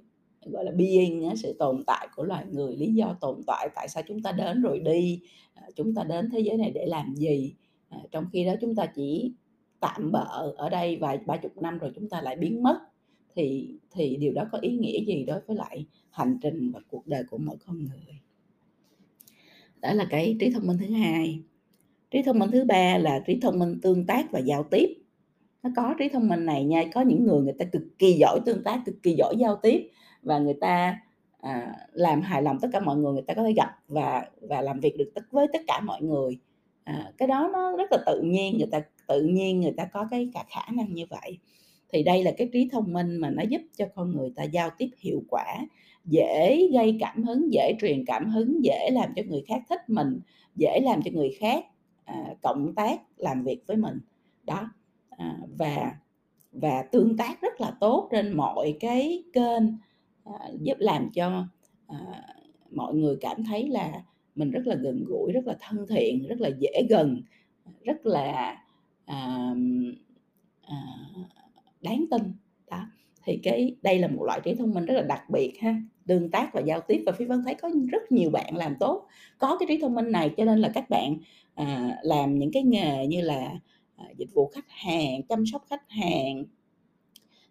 gọi 0.45 0.65
là 0.65 0.73
being 0.73 1.37
sự 1.37 1.57
tồn 1.59 1.85
tại 1.87 2.09
của 2.17 2.25
loài 2.25 2.45
người 2.51 2.77
lý 2.77 2.95
do 2.95 3.17
tồn 3.21 3.43
tại 3.47 3.69
tại 3.75 3.89
sao 3.89 4.03
chúng 4.09 4.23
ta 4.23 4.33
đến 4.33 4.63
rồi 4.63 4.79
đi 4.79 5.21
à, 5.55 5.63
chúng 5.77 5.95
ta 5.95 6.05
đến 6.05 6.31
thế 6.33 6.41
giới 6.41 6.57
này 6.57 6.71
để 6.75 6.87
làm 6.87 7.15
gì 7.15 7.55
à, 7.89 7.99
trong 8.11 8.27
khi 8.33 8.45
đó 8.45 8.53
chúng 8.61 8.75
ta 8.75 8.87
chỉ 8.87 9.33
tạm 9.81 10.13
bỡ 10.13 10.53
ở 10.57 10.69
đây 10.69 10.97
vài 10.97 11.19
ba 11.27 11.37
chục 11.37 11.63
năm 11.63 11.79
rồi 11.79 11.93
chúng 11.95 12.09
ta 12.09 12.23
lại 12.23 12.37
biến 12.37 12.63
mất 12.63 12.79
thì 13.35 13.75
thì 13.91 14.17
điều 14.17 14.33
đó 14.33 14.45
có 14.53 14.59
ý 14.59 14.71
nghĩa 14.71 15.05
gì 15.05 15.25
đối 15.25 15.41
với 15.41 15.57
lại 15.57 15.87
hành 16.11 16.39
trình 16.43 16.71
và 16.75 16.81
cuộc 16.91 17.07
đời 17.07 17.25
của 17.31 17.39
mỗi 17.39 17.57
con 17.67 17.79
người? 17.79 18.21
Đó 19.83 19.93
là 19.93 20.07
cái 20.11 20.37
trí 20.41 20.51
thông 20.51 20.67
minh 20.67 20.79
thứ 20.79 20.95
hai. 20.95 21.43
Trí 22.11 22.23
thông 22.23 22.39
minh 22.39 22.51
thứ 22.51 22.65
ba 22.65 22.99
là 22.99 23.19
trí 23.27 23.41
thông 23.41 23.59
minh 23.59 23.81
tương 23.83 24.07
tác 24.07 24.33
và 24.33 24.39
giao 24.39 24.63
tiếp. 24.63 24.87
Nó 25.63 25.71
có 25.77 25.95
trí 25.99 26.09
thông 26.09 26.29
minh 26.29 26.47
này 26.47 26.65
nha 26.65 26.85
có 26.95 27.01
những 27.01 27.25
người 27.25 27.43
người 27.43 27.55
ta 27.59 27.65
cực 27.65 27.83
kỳ 27.99 28.13
giỏi 28.13 28.41
tương 28.47 28.65
tác 28.65 28.81
cực 28.87 29.03
kỳ 29.03 29.15
giỏi 29.19 29.35
giao 29.39 29.57
tiếp 29.63 29.91
và 30.23 30.39
người 30.39 30.55
ta 30.61 31.01
à, 31.41 31.73
làm 31.93 32.21
hài 32.21 32.43
lòng 32.43 32.59
tất 32.61 32.69
cả 32.73 32.81
mọi 32.81 32.97
người 32.97 33.13
người 33.13 33.23
ta 33.23 33.35
có 33.35 33.43
thể 33.43 33.53
gặp 33.53 33.71
và 33.89 34.27
và 34.41 34.61
làm 34.61 34.81
việc 34.81 34.97
được 34.99 35.11
tất 35.15 35.23
với 35.31 35.47
tất 35.53 35.61
cả 35.67 35.81
mọi 35.81 36.03
người. 36.03 36.39
À, 36.85 37.13
cái 37.19 37.29
đó 37.29 37.51
nó 37.53 37.77
rất 37.77 37.93
là 37.93 37.99
tự 38.07 38.21
nhiên 38.25 38.59
người 38.59 38.69
ta 38.71 38.83
tự 39.09 39.23
nhiên 39.23 39.61
người 39.61 39.75
ta 39.77 39.85
có 39.85 40.09
cái 40.11 40.31
cả 40.35 40.45
khả 40.51 40.73
năng 40.73 40.95
như 40.95 41.05
vậy. 41.11 41.39
Thì 41.93 42.03
đây 42.03 42.25
là 42.25 42.33
cái 42.39 42.49
trí 42.53 42.69
thông 42.73 42.93
minh 42.93 43.17
mà 43.17 43.31
nó 43.31 43.43
giúp 43.43 43.61
cho 43.77 43.87
con 43.95 44.17
người 44.17 44.33
ta 44.37 44.43
giao 44.43 44.71
tiếp 44.79 44.89
hiệu 44.99 45.23
quả 45.29 45.59
dễ 46.05 46.69
gây 46.73 46.97
cảm 47.01 47.25
hứng 47.25 47.53
dễ 47.53 47.77
truyền 47.81 48.05
cảm 48.05 48.31
hứng 48.31 48.65
dễ 48.65 48.91
làm 48.93 49.13
cho 49.17 49.23
người 49.27 49.45
khác 49.49 49.63
thích 49.69 49.81
mình 49.89 50.21
dễ 50.57 50.81
làm 50.83 51.03
cho 51.03 51.11
người 51.15 51.37
khác 51.41 51.65
à, 52.05 52.35
cộng 52.43 52.75
tác 52.75 53.01
làm 53.17 53.45
việc 53.45 53.67
với 53.67 53.77
mình. 53.77 53.99
Đó. 54.45 54.71
À, 55.11 55.39
và 55.59 55.97
và 56.53 56.83
tương 56.93 57.17
tác 57.17 57.41
rất 57.43 57.61
là 57.61 57.77
tốt 57.81 58.09
trên 58.13 58.37
mọi 58.37 58.77
cái 58.81 59.25
kênh 59.33 59.63
à, 60.25 60.49
giúp 60.61 60.77
làm 60.79 61.11
cho 61.11 61.47
à, 61.87 61.99
mọi 62.71 62.95
người 62.95 63.17
cảm 63.21 63.45
thấy 63.45 63.69
là 63.69 64.05
mình 64.35 64.51
rất 64.51 64.67
là 64.67 64.75
gần 64.75 65.05
gũi 65.09 65.33
rất 65.33 65.47
là 65.47 65.57
thân 65.61 65.87
thiện 65.89 66.27
rất 66.29 66.41
là 66.41 66.51
dễ 66.59 66.87
gần 66.91 67.23
rất 67.83 68.07
là 68.07 68.57
à, 69.05 69.55
à, 70.63 70.77
đáng 71.81 72.05
tin. 72.11 72.23
Đó. 72.71 72.87
Thì 73.25 73.41
cái 73.43 73.77
đây 73.83 73.99
là 73.99 74.09
một 74.09 74.25
loại 74.25 74.41
trí 74.45 74.55
thông 74.55 74.75
minh 74.75 74.85
rất 74.85 74.95
là 74.95 75.03
đặc 75.03 75.31
biệt 75.31 75.53
ha 75.61 75.83
tương 76.07 76.31
tác 76.31 76.55
và 76.55 76.61
giao 76.61 76.81
tiếp 76.81 77.03
và 77.07 77.13
phi 77.13 77.25
vân 77.25 77.43
thấy 77.45 77.55
có 77.55 77.71
rất 77.91 78.13
nhiều 78.13 78.31
bạn 78.31 78.57
làm 78.57 78.77
tốt 78.81 79.07
có 79.39 79.57
cái 79.61 79.67
trí 79.69 79.79
thông 79.81 79.95
minh 79.95 80.13
này 80.13 80.31
cho 80.37 80.45
nên 80.45 80.59
là 80.59 80.69
các 80.75 80.91
bạn 80.91 81.17
à, 81.55 81.97
làm 82.03 82.39
những 82.39 82.53
cái 82.53 82.63
nghề 82.63 83.07
như 83.07 83.21
là 83.21 83.53
à, 83.97 84.05
dịch 84.17 84.29
vụ 84.35 84.47
khách 84.55 84.69
hàng 84.69 85.23
chăm 85.23 85.47
sóc 85.47 85.65
khách 85.71 85.91
hàng 85.91 86.45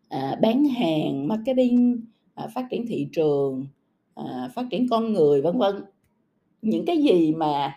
à, 0.09 0.37
bán 0.41 0.65
hàng 0.65 1.27
marketing 1.27 2.05
à, 2.35 2.47
phát 2.55 2.67
triển 2.71 2.87
thị 2.87 3.07
trường 3.13 3.67
à, 4.15 4.49
phát 4.55 4.65
triển 4.71 4.87
con 4.89 5.13
người 5.13 5.41
vân 5.41 5.57
vân. 5.57 5.75
Những 6.61 6.85
cái 6.85 6.97
gì 6.97 7.31
mà 7.31 7.75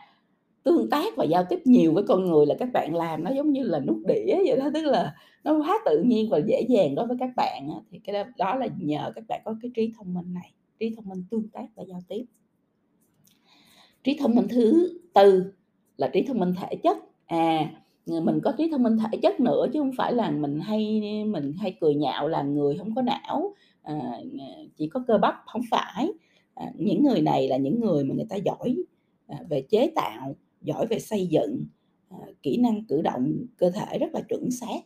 tương 0.63 0.91
tác 0.91 1.17
và 1.17 1.25
giao 1.25 1.45
tiếp 1.49 1.59
nhiều 1.65 1.93
với 1.95 2.05
con 2.09 2.25
người 2.25 2.47
là 2.47 2.55
các 2.59 2.69
bạn 2.73 2.95
làm 2.95 3.25
nó 3.25 3.31
giống 3.31 3.53
như 3.53 3.63
là 3.63 3.81
nút 3.81 3.99
đĩa 4.07 4.37
vậy 4.47 4.57
đó 4.59 4.71
tức 4.75 4.83
là 4.85 5.15
nó 5.45 5.59
quá 5.59 5.79
tự 5.85 6.03
nhiên 6.03 6.29
và 6.31 6.39
dễ 6.47 6.63
dàng 6.69 6.95
đối 6.95 7.07
với 7.07 7.17
các 7.21 7.31
bạn 7.37 7.69
thì 7.91 7.99
cái 7.99 8.13
đó, 8.13 8.31
đó 8.39 8.55
là 8.55 8.69
nhờ 8.79 9.13
các 9.15 9.25
bạn 9.29 9.43
có 9.45 9.55
cái 9.63 9.71
trí 9.75 9.93
thông 9.97 10.15
minh 10.15 10.35
này 10.35 10.53
trí 10.81 10.95
thông 10.97 11.09
minh 11.09 11.25
tương 11.31 11.49
tác 11.49 11.67
và 11.75 11.85
giao 11.89 12.03
tiếp. 12.09 12.25
Trí 14.05 14.17
thông 14.21 14.35
minh 14.35 14.47
thứ 14.51 14.99
tư 15.15 15.53
là 15.97 16.11
trí 16.13 16.23
thông 16.23 16.39
minh 16.39 16.55
thể 16.61 16.77
chất. 16.83 16.97
À 17.27 17.85
mình 18.07 18.41
có 18.45 18.53
trí 18.59 18.71
thông 18.71 18.83
minh 18.83 18.97
thể 18.99 19.19
chất 19.23 19.41
nữa 19.41 19.67
chứ 19.73 19.81
không 19.81 19.93
phải 19.97 20.13
là 20.13 20.31
mình 20.31 20.61
hay 20.61 21.03
mình 21.27 21.53
hay 21.59 21.77
cười 21.81 21.95
nhạo 21.95 22.29
là 22.29 22.43
người 22.43 22.79
không 22.79 22.95
có 22.95 23.03
não. 23.03 23.55
À, 23.83 24.21
chỉ 24.77 24.89
có 24.89 25.05
cơ 25.07 25.19
bắp 25.19 25.35
không 25.47 25.63
phải. 25.71 26.09
À, 26.55 26.73
những 26.79 27.05
người 27.05 27.23
này 27.23 27.49
là 27.49 27.57
những 27.57 27.81
người 27.81 28.05
mà 28.05 28.15
người 28.15 28.27
ta 28.29 28.37
giỏi 28.37 28.77
à, 29.27 29.39
về 29.49 29.63
chế 29.71 29.93
tạo 29.95 30.37
giỏi 30.63 30.87
về 30.87 30.99
xây 30.99 31.27
dựng. 31.27 31.67
À, 32.09 32.19
kỹ 32.43 32.57
năng 32.57 32.85
cử 32.85 33.03
động 33.03 33.47
cơ 33.57 33.71
thể 33.71 33.99
rất 33.99 34.15
là 34.15 34.21
chuẩn 34.29 34.51
xác 34.51 34.81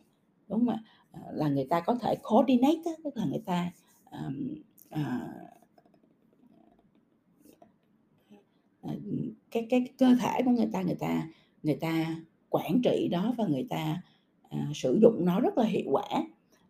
đúng 0.47 0.59
không 0.59 0.69
ạ? 0.69 0.83
À, 1.11 1.21
là 1.33 1.49
người 1.49 1.65
ta 1.69 1.79
có 1.79 1.95
thể 1.95 2.15
coordinate 2.23 2.95
tức 3.03 3.17
là 3.17 3.25
người 3.25 3.41
ta 3.45 3.71
à, 4.09 4.29
à, 4.89 5.27
Ờ, 8.81 8.95
cái 9.51 9.67
cái 9.69 9.87
cơ 9.97 10.15
thể 10.19 10.41
của 10.45 10.51
người 10.51 10.69
ta 10.73 10.81
người 10.81 10.95
ta 10.95 11.27
người 11.63 11.75
ta 11.75 12.15
quản 12.49 12.81
trị 12.83 13.07
đó 13.11 13.33
và 13.37 13.47
người 13.47 13.67
ta 13.69 14.01
à, 14.49 14.67
sử 14.75 14.99
dụng 15.01 15.25
nó 15.25 15.39
rất 15.39 15.57
là 15.57 15.65
hiệu 15.65 15.91
quả. 15.91 16.07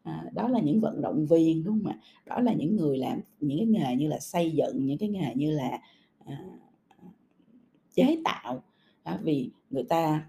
À, 0.03 0.25
đó 0.33 0.47
là 0.47 0.59
những 0.59 0.81
vận 0.81 1.01
động 1.01 1.25
viên 1.25 1.63
đúng 1.63 1.79
không 1.83 1.91
ạ? 1.91 1.99
Đó 2.25 2.39
là 2.39 2.53
những 2.53 2.75
người 2.75 2.97
làm 2.97 3.19
những 3.39 3.57
cái 3.57 3.67
nghề 3.67 3.95
như 3.95 4.07
là 4.07 4.19
xây 4.19 4.51
dựng 4.51 4.85
những 4.85 4.97
cái 4.97 5.09
nghề 5.09 5.35
như 5.35 5.51
là 5.51 5.79
à, 6.25 6.43
chế 7.93 8.17
tạo. 8.25 8.63
Đó, 9.05 9.17
vì 9.23 9.49
người 9.69 9.83
ta 9.83 10.27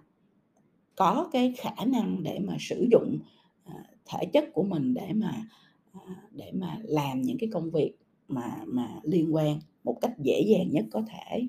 có 0.97 1.29
cái 1.33 1.55
khả 1.59 1.85
năng 1.87 2.23
để 2.23 2.39
mà 2.39 2.57
sử 2.61 2.89
dụng 2.91 3.19
à, 3.65 3.75
thể 4.07 4.27
chất 4.33 4.45
của 4.53 4.63
mình 4.63 4.95
để 4.95 5.13
mà 5.13 5.45
à, 5.93 6.17
để 6.33 6.53
mà 6.55 6.79
làm 6.83 7.23
những 7.23 7.39
cái 7.39 7.49
công 7.53 7.71
việc 7.71 7.93
mà 8.29 8.57
mà 8.67 9.01
liên 9.03 9.35
quan 9.35 9.59
một 9.85 9.99
cách 10.01 10.13
dễ 10.19 10.43
dàng 10.47 10.71
nhất 10.71 10.85
có 10.91 11.03
thể 11.09 11.47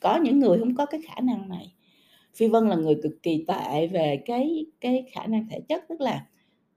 có 0.00 0.16
những 0.16 0.38
người 0.38 0.58
không 0.58 0.74
có 0.74 0.86
cái 0.86 1.00
khả 1.02 1.20
năng 1.20 1.48
này. 1.48 1.72
Phi 2.34 2.48
vân 2.48 2.68
là 2.68 2.76
người 2.76 2.94
cực 3.02 3.22
kỳ 3.22 3.44
tệ 3.48 3.86
về 3.86 4.22
cái 4.26 4.66
cái 4.80 5.04
khả 5.12 5.26
năng 5.26 5.46
thể 5.50 5.60
chất 5.68 5.84
tức 5.88 6.00
là 6.00 6.26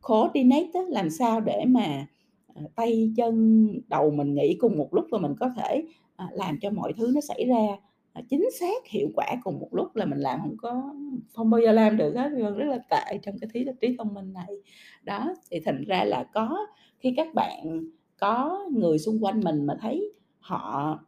coordinate 0.01 0.69
đó, 0.73 0.81
làm 0.89 1.09
sao 1.09 1.41
để 1.41 1.65
mà 1.67 2.07
ờ, 2.55 2.61
tay 2.75 3.13
chân 3.17 3.67
đầu 3.87 4.11
mình 4.11 4.33
nghĩ 4.33 4.57
cùng 4.59 4.77
một 4.77 4.93
lúc 4.93 5.05
và 5.11 5.17
mình 5.17 5.33
có 5.39 5.49
thể 5.57 5.83
ờ, 6.15 6.25
làm 6.31 6.59
cho 6.61 6.69
mọi 6.69 6.93
thứ 6.97 7.11
nó 7.15 7.21
xảy 7.21 7.45
ra 7.45 7.67
ờ, 8.13 8.21
chính 8.29 8.45
xác 8.59 8.87
hiệu 8.87 9.07
quả 9.15 9.35
cùng 9.43 9.59
một 9.59 9.69
lúc 9.71 9.95
là 9.95 10.05
mình 10.05 10.19
làm 10.19 10.39
không 10.41 10.57
có 10.57 10.93
không 11.33 11.49
bao 11.49 11.61
giờ 11.61 11.71
làm 11.71 11.97
được 11.97 12.15
hết. 12.15 12.29
Vân 12.41 12.57
rất 12.57 12.65
là 12.65 12.77
tệ 12.89 13.17
trong 13.23 13.35
cái 13.39 13.49
thí 13.53 13.65
trí 13.81 13.95
thông 13.97 14.13
minh 14.13 14.33
này. 14.33 14.55
Đó 15.03 15.35
thì 15.51 15.59
thành 15.65 15.83
ra 15.87 16.03
là 16.03 16.23
có 16.33 16.57
khi 16.99 17.13
các 17.17 17.27
bạn 17.33 17.83
có 18.19 18.65
người 18.71 18.99
xung 18.99 19.23
quanh 19.23 19.39
mình 19.39 19.65
mà 19.65 19.77
thấy 19.81 20.13
họ 20.39 20.99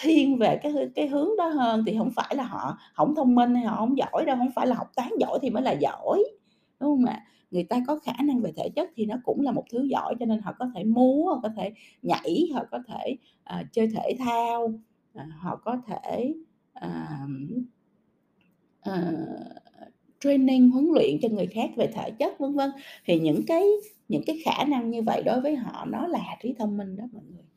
thiên 0.00 0.38
về 0.38 0.58
cái 0.62 0.72
cái 0.94 1.08
hướng 1.08 1.28
đó 1.38 1.48
hơn 1.48 1.84
thì 1.86 1.94
không 1.98 2.10
phải 2.16 2.34
là 2.36 2.44
họ 2.44 2.78
không 2.94 3.14
thông 3.14 3.34
minh 3.34 3.54
hay 3.54 3.64
họ 3.64 3.76
không 3.76 3.98
giỏi 3.98 4.24
đâu 4.26 4.36
không 4.36 4.50
phải 4.54 4.66
là 4.66 4.76
học 4.76 4.92
toán 4.96 5.10
giỏi 5.20 5.38
thì 5.42 5.50
mới 5.50 5.62
là 5.62 5.72
giỏi 5.72 6.24
đúng 6.80 6.96
không 6.96 7.04
ạ? 7.04 7.24
Người 7.50 7.64
ta 7.64 7.80
có 7.86 7.98
khả 7.98 8.12
năng 8.24 8.40
về 8.40 8.52
thể 8.56 8.68
chất 8.76 8.90
thì 8.96 9.06
nó 9.06 9.16
cũng 9.24 9.40
là 9.40 9.52
một 9.52 9.64
thứ 9.70 9.82
giỏi 9.82 10.14
cho 10.20 10.26
nên 10.26 10.40
họ 10.40 10.54
có 10.58 10.70
thể 10.74 10.84
múa 10.84 11.24
họ 11.28 11.40
có 11.42 11.48
thể 11.56 11.72
nhảy 12.02 12.48
họ 12.54 12.64
có 12.70 12.78
thể 12.88 13.16
uh, 13.60 13.66
chơi 13.72 13.88
thể 13.88 14.16
thao 14.18 14.64
uh, 14.64 15.22
họ 15.38 15.56
có 15.64 15.78
thể 15.86 16.34
uh, 16.84 17.30
uh, 18.88 18.94
training 20.20 20.70
huấn 20.70 20.88
luyện 20.94 21.18
cho 21.22 21.28
người 21.28 21.46
khác 21.46 21.70
về 21.76 21.86
thể 21.86 22.10
chất 22.10 22.38
vân 22.38 22.54
vân. 22.54 22.70
Thì 23.04 23.20
những 23.20 23.46
cái 23.46 23.64
những 24.08 24.22
cái 24.26 24.40
khả 24.44 24.64
năng 24.64 24.90
như 24.90 25.02
vậy 25.02 25.22
đối 25.26 25.40
với 25.40 25.56
họ 25.56 25.84
nó 25.84 26.06
là 26.06 26.36
trí 26.42 26.54
thông 26.58 26.76
minh 26.76 26.96
đó 26.96 27.04
mọi 27.12 27.22
người 27.30 27.47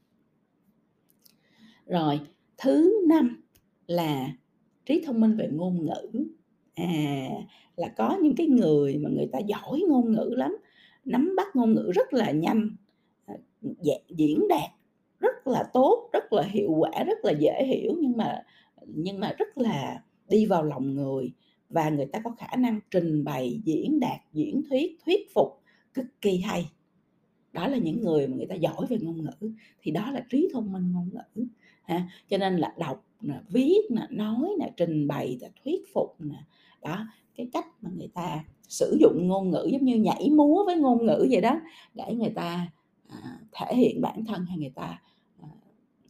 rồi, 1.87 2.19
thứ 2.57 3.05
năm 3.07 3.43
là 3.87 4.35
trí 4.85 5.03
thông 5.05 5.21
minh 5.21 5.35
về 5.37 5.49
ngôn 5.51 5.85
ngữ. 5.85 6.25
À 6.75 7.29
là 7.75 7.87
có 7.97 8.17
những 8.21 8.35
cái 8.35 8.47
người 8.47 8.97
mà 8.97 9.09
người 9.09 9.27
ta 9.31 9.39
giỏi 9.39 9.81
ngôn 9.87 10.11
ngữ 10.11 10.33
lắm, 10.37 10.57
nắm 11.05 11.33
bắt 11.37 11.55
ngôn 11.55 11.73
ngữ 11.73 11.91
rất 11.95 12.13
là 12.13 12.31
nhanh 12.31 12.69
à, 13.25 13.35
diễn 14.09 14.47
đạt, 14.49 14.71
rất 15.19 15.47
là 15.47 15.63
tốt, 15.73 16.09
rất 16.13 16.33
là 16.33 16.43
hiệu 16.43 16.71
quả, 16.71 17.03
rất 17.03 17.25
là 17.25 17.31
dễ 17.31 17.63
hiểu, 17.65 17.95
nhưng 18.01 18.17
mà 18.17 18.43
nhưng 18.87 19.19
mà 19.19 19.33
rất 19.37 19.57
là 19.57 20.03
đi 20.29 20.45
vào 20.45 20.63
lòng 20.63 20.95
người. 20.95 21.33
Và 21.69 21.89
người 21.89 22.05
ta 22.05 22.21
có 22.23 22.31
khả 22.37 22.55
năng 22.57 22.79
trình 22.91 23.23
bày, 23.23 23.61
diễn 23.65 23.99
đạt, 23.99 24.19
diễn 24.33 24.61
thuyết 24.69 24.97
thuyết 25.05 25.33
phục 25.33 25.61
cực 25.93 26.05
kỳ 26.21 26.37
hay. 26.37 26.71
Đó 27.53 27.67
là 27.67 27.77
những 27.77 28.01
người 28.01 28.27
mà 28.27 28.37
người 28.37 28.47
ta 28.47 28.55
giỏi 28.55 28.85
về 28.89 28.97
ngôn 29.01 29.23
ngữ, 29.23 29.51
thì 29.81 29.91
đó 29.91 30.11
là 30.11 30.25
trí 30.29 30.49
thông 30.53 30.71
minh 30.71 30.91
ngôn 30.91 31.09
ngữ 31.13 31.45
ha. 31.91 32.07
Cho 32.29 32.37
nên 32.37 32.57
là 32.57 32.73
đọc 32.79 33.05
nè 33.21 33.35
viết 33.49 33.81
nè 33.89 34.07
nói 34.09 34.49
nè 34.59 34.71
trình 34.77 35.07
bày 35.07 35.37
nè 35.41 35.49
thuyết 35.63 35.93
phục 35.93 36.15
nè. 36.19 36.43
Đó 36.81 37.05
cái 37.35 37.49
cách 37.53 37.65
mà 37.81 37.89
người 37.97 38.09
ta 38.13 38.43
sử 38.67 38.97
dụng 38.99 39.27
ngôn 39.27 39.49
ngữ 39.49 39.67
giống 39.71 39.85
như 39.85 39.95
nhảy 39.95 40.29
múa 40.29 40.65
với 40.65 40.75
ngôn 40.77 41.05
ngữ 41.05 41.27
vậy 41.31 41.41
đó 41.41 41.61
để 41.93 42.13
người 42.15 42.31
ta 42.35 42.67
à, 43.07 43.39
thể 43.51 43.75
hiện 43.75 44.01
bản 44.01 44.25
thân 44.25 44.45
hay 44.45 44.57
người 44.57 44.71
ta 44.75 45.01
à, 45.41 45.49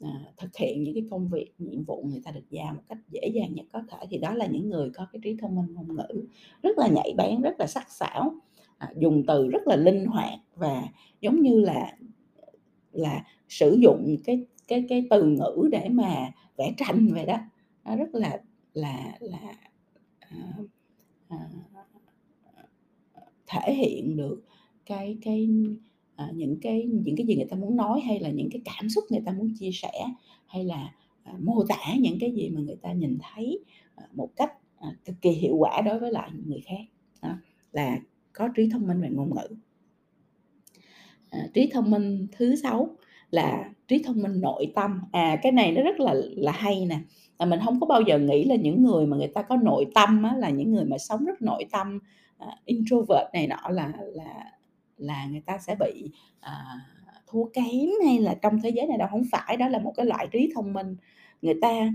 à, 0.02 0.22
thực 0.38 0.56
hiện 0.56 0.84
những 0.84 0.94
cái 0.94 1.04
công 1.10 1.30
việc 1.30 1.52
nhiệm 1.58 1.84
vụ 1.84 2.04
người 2.10 2.22
ta 2.24 2.32
được 2.32 2.50
giao 2.50 2.74
một 2.74 2.82
cách 2.90 2.98
dễ 3.10 3.32
dàng 3.34 3.54
nhất 3.54 3.66
có 3.74 3.82
thể. 3.90 3.98
Thì 4.10 4.18
đó 4.18 4.34
là 4.34 4.46
những 4.46 4.70
người 4.70 4.90
có 4.94 5.08
cái 5.12 5.20
trí 5.24 5.36
thông 5.42 5.56
minh 5.56 5.74
ngôn 5.74 5.96
ngữ 5.96 6.24
rất 6.64 6.78
là 6.78 6.88
nhạy 6.88 7.14
bén 7.18 7.42
rất 7.42 7.60
là 7.60 7.68
sắc 7.68 7.92
sảo 7.92 8.34
à, 8.78 8.90
dùng 8.98 9.24
từ 9.28 9.48
rất 9.48 9.68
là 9.68 9.76
linh 9.76 10.06
hoạt 10.06 10.40
và 10.56 10.84
giống 11.22 11.42
như 11.42 11.60
là 11.60 11.98
là 12.92 13.24
sử 13.50 13.78
dụng 13.82 14.16
cái 14.26 14.46
cái 14.72 14.86
cái 14.90 15.08
từ 15.10 15.24
ngữ 15.26 15.70
để 15.72 15.90
mà 15.90 16.32
vẽ 16.58 16.74
tranh 16.78 17.08
vậy 17.14 17.26
đó. 17.26 17.38
Nó 17.86 17.96
rất 17.96 18.16
là 18.16 18.40
là 18.74 19.18
là 19.20 19.56
à, 20.20 20.54
à, 21.28 21.38
thể 23.48 23.74
hiện 23.74 24.18
được 24.18 24.44
cái 24.86 25.18
cái 25.22 25.50
à, 26.16 26.32
những 26.34 26.60
cái 26.62 26.84
những 26.84 27.16
cái 27.16 27.28
gì 27.28 27.36
người 27.36 27.48
ta 27.50 27.56
muốn 27.56 27.76
nói 27.76 28.02
hay 28.02 28.20
là 28.20 28.30
những 28.30 28.50
cái 28.52 28.62
cảm 28.66 28.90
xúc 28.90 29.04
người 29.10 29.22
ta 29.26 29.32
muốn 29.32 29.54
chia 29.60 29.72
sẻ 29.74 29.92
hay 30.48 30.66
là 30.66 30.94
à, 31.24 31.34
mô 31.40 31.64
tả 31.70 31.96
những 32.00 32.18
cái 32.20 32.32
gì 32.32 32.50
mà 32.50 32.62
người 32.62 32.78
ta 32.82 32.94
nhìn 32.94 33.18
thấy 33.22 33.64
à, 33.96 34.04
một 34.14 34.30
cách 34.36 34.52
à, 34.78 34.96
cực 35.06 35.16
kỳ 35.22 35.30
hiệu 35.30 35.56
quả 35.56 35.82
đối 35.82 36.00
với 36.00 36.12
lại 36.12 36.32
người 36.46 36.62
khác. 36.66 36.84
Đó, 37.22 37.38
là 37.72 38.00
có 38.34 38.50
trí 38.56 38.70
thông 38.70 38.88
minh 38.88 39.02
về 39.02 39.10
ngôn 39.12 39.36
ngữ. 39.36 39.56
À, 41.30 41.48
trí 41.54 41.70
thông 41.74 41.92
minh 41.92 42.28
thứ 42.32 42.56
sáu 42.56 42.98
là 43.32 43.74
trí 43.92 44.04
thông 44.04 44.22
minh 44.22 44.42
nội 44.42 44.72
tâm. 44.76 45.02
À 45.12 45.40
cái 45.44 45.52
này 45.52 45.72
nó 45.72 45.82
rất 45.82 46.00
là 46.00 46.14
là 46.36 46.52
hay 46.52 46.86
nè. 46.86 47.00
Là 47.40 47.46
mình 47.46 47.60
không 47.66 47.80
có 47.80 47.88
bao 47.88 48.02
giờ 48.02 48.20
nghĩ 48.20 48.44
là 48.44 48.56
những 48.56 48.84
người 48.84 49.06
mà 49.06 49.18
người 49.18 49.28
ta 49.28 49.42
có 49.42 49.58
nội 49.58 49.86
tâm 49.96 50.24
á, 50.24 50.36
là 50.38 50.50
những 50.50 50.72
người 50.72 50.86
mà 50.86 50.98
sống 50.98 51.26
rất 51.26 51.42
nội 51.42 51.66
tâm 51.72 52.00
uh, 52.44 52.54
introvert 52.66 53.34
này 53.34 53.48
nọ 53.48 53.70
là 53.70 53.92
là 53.98 54.52
là 54.98 55.26
người 55.26 55.42
ta 55.46 55.58
sẽ 55.58 55.76
bị 55.80 56.10
uh, 56.40 56.82
thua 57.28 57.44
kém 57.54 57.90
hay 58.06 58.20
là 58.20 58.36
trong 58.42 58.62
thế 58.62 58.70
giới 58.70 58.88
này 58.88 58.98
đâu. 58.98 59.08
Không 59.12 59.24
phải 59.32 59.58
đó 59.58 59.68
là 59.68 59.80
một 59.80 59.94
cái 59.98 60.06
loại 60.06 60.28
trí 60.32 60.52
thông 60.56 60.74
minh. 60.74 60.96
Người 61.42 61.56
ta 61.62 61.90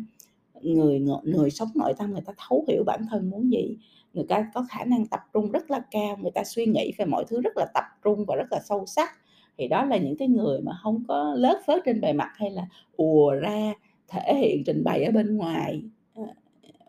người 0.62 1.02
người 1.22 1.50
sống 1.50 1.68
nội 1.74 1.94
tâm 1.98 2.12
người 2.12 2.22
ta 2.26 2.32
thấu 2.48 2.64
hiểu 2.68 2.84
bản 2.86 3.06
thân 3.10 3.30
muốn 3.30 3.52
gì. 3.52 3.78
Người 4.12 4.24
ta 4.28 4.50
có 4.54 4.66
khả 4.70 4.84
năng 4.84 5.06
tập 5.06 5.20
trung 5.32 5.50
rất 5.52 5.70
là 5.70 5.80
cao 5.90 6.16
người 6.16 6.30
ta 6.30 6.44
suy 6.44 6.66
nghĩ 6.66 6.92
về 6.98 7.04
mọi 7.04 7.24
thứ 7.28 7.40
rất 7.40 7.56
là 7.56 7.66
tập 7.74 7.84
trung 8.04 8.24
và 8.28 8.36
rất 8.36 8.46
là 8.50 8.60
sâu 8.64 8.86
sắc 8.86 9.10
thì 9.58 9.68
đó 9.68 9.84
là 9.84 9.96
những 9.96 10.16
cái 10.16 10.28
người 10.28 10.60
mà 10.60 10.72
không 10.82 11.04
có 11.08 11.34
lớt 11.36 11.60
phớt 11.66 11.82
trên 11.84 12.00
bề 12.00 12.12
mặt 12.12 12.30
hay 12.34 12.50
là 12.50 12.66
ùa 12.96 13.34
ra 13.34 13.72
thể 14.08 14.34
hiện 14.34 14.62
trình 14.66 14.84
bày 14.84 15.04
ở 15.04 15.12
bên 15.12 15.36
ngoài 15.36 15.82
ờ, 16.14 16.22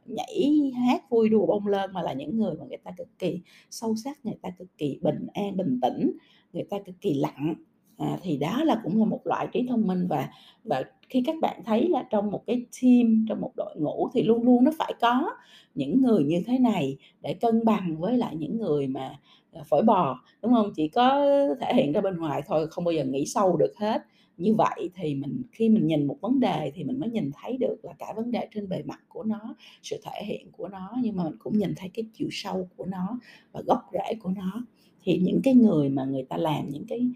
nhảy, 0.06 0.72
hát, 0.76 1.10
vui 1.10 1.30
đùa 1.30 1.46
bông 1.46 1.68
lên 1.68 1.94
mà 1.94 2.02
là 2.02 2.14
những 2.14 2.38
người 2.38 2.54
mà 2.60 2.66
người 2.66 2.78
ta 2.78 2.92
cực 2.98 3.20
kỳ 3.20 3.42
sâu 3.70 3.96
sắc, 3.96 4.26
người 4.26 4.38
ta 4.42 4.50
cực 4.50 4.68
kỳ 4.78 5.00
bình 5.02 5.28
an, 5.34 5.58
bình 5.58 5.80
tĩnh, 5.82 6.12
người 6.54 6.64
ta 6.70 6.78
cực 6.86 6.96
kỳ 7.02 7.14
lặng 7.14 7.54
à, 7.98 8.18
thì 8.22 8.38
đó 8.38 8.64
là 8.64 8.82
cũng 8.84 9.00
là 9.00 9.06
một 9.06 9.22
loại 9.24 9.48
trí 9.54 9.68
thông 9.68 9.88
minh 9.88 10.08
và 10.10 10.30
và 10.64 10.84
khi 11.10 11.24
các 11.26 11.36
bạn 11.42 11.62
thấy 11.66 11.90
là 11.90 12.04
trong 12.10 12.32
một 12.32 12.44
cái 12.48 12.66
team 12.82 13.26
trong 13.30 13.42
một 13.42 13.52
đội 13.56 13.76
ngũ 13.80 14.10
thì 14.14 14.24
luôn 14.24 14.44
luôn 14.44 14.64
nó 14.64 14.72
phải 14.78 14.94
có 15.02 15.30
những 15.76 16.02
người 16.02 16.24
như 16.24 16.44
thế 16.48 16.60
này 16.60 16.98
để 17.22 17.34
cân 17.34 17.66
bằng 17.66 17.98
với 18.00 18.18
lại 18.18 18.36
những 18.36 18.58
người 18.58 18.88
mà 18.88 19.20
à, 19.54 19.64
phổi 19.70 19.82
bò 19.84 20.20
đúng 20.42 20.54
không? 20.54 20.72
Chỉ 20.76 20.88
có 20.88 21.26
thể 21.62 21.74
hiện 21.74 21.92
ra 21.92 22.02
bên 22.02 22.18
ngoài 22.18 22.42
thôi 22.48 22.68
không 22.68 22.84
bao 22.84 22.92
giờ 22.92 23.06
nghĩ 23.06 23.26
sâu 23.26 23.58
được 23.58 23.74
hết. 23.78 24.02
Như 24.38 24.56
vậy 24.56 24.90
thì 24.96 25.16
mình 25.16 25.42
khi 25.52 25.70
mình 25.70 25.88
nhìn 25.88 26.08
một 26.08 26.18
vấn 26.22 26.40
đề 26.40 26.72
thì 26.76 26.84
mình 26.84 27.00
mới 27.00 27.10
nhìn 27.10 27.32
thấy 27.34 27.58
được 27.58 27.76
là 27.84 27.94
cả 28.00 28.14
vấn 28.16 28.32
đề 28.32 28.48
trên 28.54 28.70
bề 28.70 28.84
mặt 28.84 29.00
của 29.10 29.24
nó 29.24 29.56
sự 29.84 29.98
thể 30.04 30.26
hiện 30.26 30.52
của 30.52 30.68
nó 30.68 30.94
nhưng 31.02 31.16
mà 31.16 31.24
mình 31.24 31.38
cũng 31.40 31.58
nhìn 31.58 31.74
thấy 31.78 31.90
cái 31.94 32.06
chiều 32.14 32.28
sâu 32.32 32.70
của 32.76 32.86
nó 32.86 33.20
và 33.52 33.62
gốc 33.68 33.82
rễ 33.94 34.16
của 34.24 34.30
nó. 34.36 34.66
Thì 35.04 35.20
những 35.24 35.42
cái 35.44 35.54
người 35.54 35.90
mà 35.90 36.06
người 36.06 36.24
ta 36.24 36.38
làm 36.38 36.70
những 36.70 36.86
cái 36.88 37.10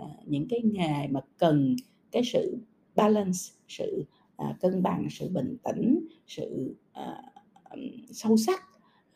À, 0.00 0.06
những 0.26 0.48
cái 0.48 0.62
nghề 0.64 1.08
mà 1.08 1.20
cần 1.38 1.76
cái 2.12 2.22
sự 2.24 2.58
balance 2.94 3.38
sự 3.68 4.04
uh, 4.42 4.60
cân 4.60 4.82
bằng 4.82 5.06
sự 5.10 5.28
bình 5.28 5.56
tĩnh 5.62 6.06
sự 6.26 6.74
uh, 7.00 7.78
sâu 8.10 8.36
sắc 8.36 8.62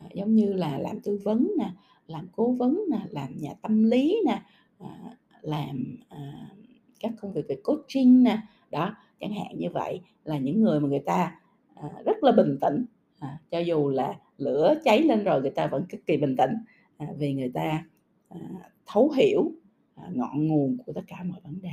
uh, 0.05 0.13
giống 0.13 0.35
như 0.35 0.53
là 0.53 0.77
làm 0.77 0.99
tư 0.99 1.19
vấn 1.23 1.51
nè 1.59 1.71
làm 2.07 2.27
cố 2.31 2.51
vấn 2.51 2.81
nè 2.91 2.99
làm 3.09 3.37
nhà 3.37 3.53
tâm 3.61 3.83
lý 3.83 4.17
nè 4.25 4.41
uh, 4.83 5.17
làm 5.41 5.97
uh, 6.15 6.57
các 6.99 7.11
công 7.21 7.33
việc 7.33 7.45
về 7.47 7.57
coaching 7.63 8.23
nè. 8.23 8.41
Đó 8.71 8.95
chẳng 9.19 9.33
hạn 9.33 9.57
như 9.57 9.69
vậy 9.69 10.01
là 10.23 10.37
những 10.37 10.61
người 10.61 10.79
mà 10.79 10.87
người 10.87 11.03
ta 11.05 11.39
à, 11.75 11.89
rất 12.05 12.23
là 12.23 12.31
bình 12.31 12.57
tĩnh 12.61 12.85
à, 13.19 13.39
cho 13.51 13.59
dù 13.59 13.89
là 13.89 14.19
lửa 14.37 14.75
cháy 14.83 15.03
lên 15.03 15.23
rồi 15.23 15.41
người 15.41 15.51
ta 15.51 15.67
vẫn 15.67 15.85
cực 15.89 16.05
kỳ 16.05 16.17
bình 16.17 16.35
tĩnh 16.37 16.51
à, 16.97 17.07
vì 17.17 17.33
người 17.33 17.51
ta 17.53 17.85
à, 18.29 18.39
thấu 18.85 19.11
hiểu 19.11 19.51
À, 19.95 20.09
ngọn 20.13 20.47
nguồn 20.47 20.77
của 20.85 20.93
tất 20.93 21.01
cả 21.07 21.23
mọi 21.23 21.39
vấn 21.43 21.61
đề. 21.61 21.69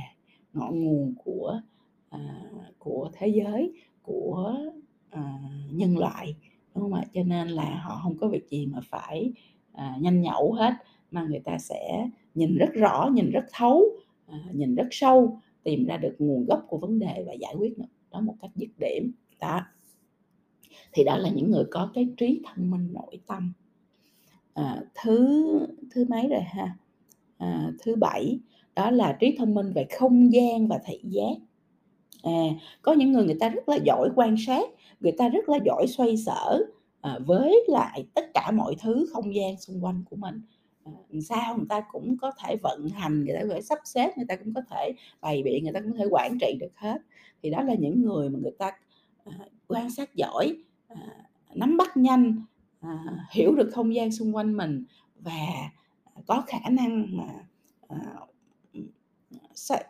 Ngọn 0.53 0.83
nguồn 0.83 1.13
của 1.23 1.61
à, 2.09 2.43
của 2.77 3.09
thế 3.13 3.27
giới 3.27 3.73
của 4.01 4.55
à, 5.09 5.39
nhân 5.71 5.97
loại 5.97 6.35
đúng 6.75 6.83
không 6.83 6.93
ạ? 6.93 7.03
Cho 7.13 7.23
nên 7.23 7.47
là 7.47 7.81
họ 7.83 7.99
không 8.03 8.17
có 8.17 8.27
việc 8.27 8.49
gì 8.49 8.65
mà 8.65 8.79
phải 8.89 9.33
à, 9.73 9.97
nhanh 9.99 10.21
nhẩu 10.21 10.53
hết 10.53 10.73
mà 11.11 11.23
người 11.23 11.39
ta 11.39 11.57
sẽ 11.57 12.09
nhìn 12.35 12.57
rất 12.57 12.69
rõ 12.73 13.09
nhìn 13.13 13.31
rất 13.31 13.45
thấu 13.53 13.83
à, 14.27 14.37
nhìn 14.53 14.75
rất 14.75 14.87
sâu 14.91 15.39
tìm 15.63 15.85
ra 15.85 15.97
được 15.97 16.15
nguồn 16.19 16.45
gốc 16.45 16.65
của 16.67 16.77
vấn 16.77 16.99
đề 16.99 17.23
và 17.27 17.33
giải 17.33 17.55
quyết 17.57 17.79
nó. 18.11 18.21
Một 18.21 18.35
cách 18.41 18.51
dứt 18.55 18.69
điểm. 18.77 19.11
Đó. 19.39 19.61
Thì 20.91 21.03
đó 21.03 21.17
là 21.17 21.29
những 21.29 21.51
người 21.51 21.63
có 21.71 21.91
cái 21.93 22.09
trí 22.17 22.41
thông 22.45 22.71
minh 22.71 22.93
nội 22.93 23.19
tâm. 23.27 23.53
À, 24.53 24.81
thứ 25.03 25.45
thứ 25.91 26.05
mấy 26.09 26.27
rồi 26.27 26.41
ha? 26.41 26.77
À, 27.39 27.71
thứ 27.83 27.95
bảy 27.95 28.39
đó 28.75 28.91
là 28.91 29.17
trí 29.19 29.35
thông 29.37 29.53
minh 29.53 29.71
về 29.75 29.87
không 29.99 30.33
gian 30.33 30.67
và 30.67 30.79
thị 30.85 30.99
giác. 31.03 31.35
À, 32.23 32.31
có 32.81 32.93
những 32.93 33.11
người 33.11 33.25
người 33.25 33.37
ta 33.39 33.49
rất 33.49 33.69
là 33.69 33.77
giỏi 33.83 34.09
quan 34.15 34.35
sát 34.47 34.69
người 34.99 35.11
ta 35.11 35.29
rất 35.29 35.49
là 35.49 35.59
giỏi 35.65 35.85
xoay 35.87 36.17
sở 36.17 36.59
à, 37.01 37.19
với 37.25 37.65
lại 37.67 38.05
tất 38.13 38.25
cả 38.33 38.51
mọi 38.51 38.75
thứ 38.81 39.09
không 39.13 39.35
gian 39.35 39.57
xung 39.57 39.83
quanh 39.83 40.03
của 40.09 40.15
mình. 40.15 40.41
À, 40.85 40.91
sao 41.21 41.57
người 41.57 41.65
ta 41.69 41.81
cũng 41.91 42.17
có 42.17 42.31
thể 42.43 42.55
vận 42.55 42.89
hành 42.89 43.25
người 43.25 43.35
ta 43.35 43.41
có 43.47 43.53
thể 43.53 43.61
sắp 43.61 43.79
xếp 43.85 44.17
người 44.17 44.25
ta 44.29 44.35
cũng 44.35 44.53
có 44.53 44.61
thể 44.69 44.93
bày 45.21 45.43
biện 45.43 45.63
người 45.63 45.73
ta 45.73 45.79
cũng 45.79 45.91
có 45.91 45.97
thể 45.97 46.05
quản 46.09 46.37
trị 46.41 46.57
được 46.59 46.75
hết. 46.75 46.97
Thì 47.43 47.49
đó 47.49 47.61
là 47.61 47.75
những 47.75 48.01
người 48.01 48.29
mà 48.29 48.39
người 48.41 48.55
ta 48.57 48.71
à, 49.25 49.33
quan 49.67 49.89
sát 49.89 50.15
giỏi 50.15 50.55
à, 50.87 50.97
nắm 51.55 51.77
bắt 51.77 51.97
nhanh 51.97 52.43
à, 52.81 53.03
hiểu 53.31 53.55
được 53.55 53.69
không 53.73 53.95
gian 53.95 54.11
xung 54.11 54.35
quanh 54.35 54.57
mình 54.57 54.83
và 55.19 55.69
có 56.29 56.43
khả 56.47 56.69
năng 56.69 57.17
mà 57.17 57.27
à, 57.87 57.97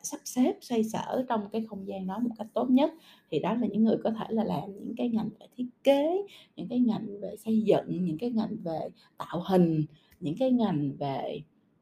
sắp 0.03 0.19
xếp 0.25 0.53
xoay 0.61 0.83
sở 0.83 1.25
trong 1.29 1.49
cái 1.51 1.65
không 1.69 1.87
gian 1.87 2.07
đó 2.07 2.19
một 2.19 2.29
cách 2.37 2.47
tốt 2.53 2.69
nhất. 2.69 2.93
Thì 3.31 3.39
đó 3.39 3.53
là 3.53 3.67
những 3.67 3.83
người 3.83 3.97
có 4.03 4.11
thể 4.11 4.25
là 4.29 4.43
làm 4.43 4.73
những 4.73 4.93
cái 4.97 5.09
ngành 5.09 5.29
về 5.39 5.47
thiết 5.55 5.67
kế 5.83 6.25
những 6.55 6.67
cái 6.67 6.79
ngành 6.79 7.19
về 7.21 7.35
xây 7.37 7.61
dựng 7.61 8.05
những 8.05 8.17
cái 8.17 8.31
ngành 8.31 8.55
về 8.63 8.79
tạo 9.17 9.43
hình 9.45 9.85
những 10.19 10.35
cái 10.39 10.51
ngành 10.51 10.91
về 10.99 11.41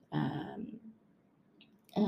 à, 0.10 0.58
à, 1.92 2.04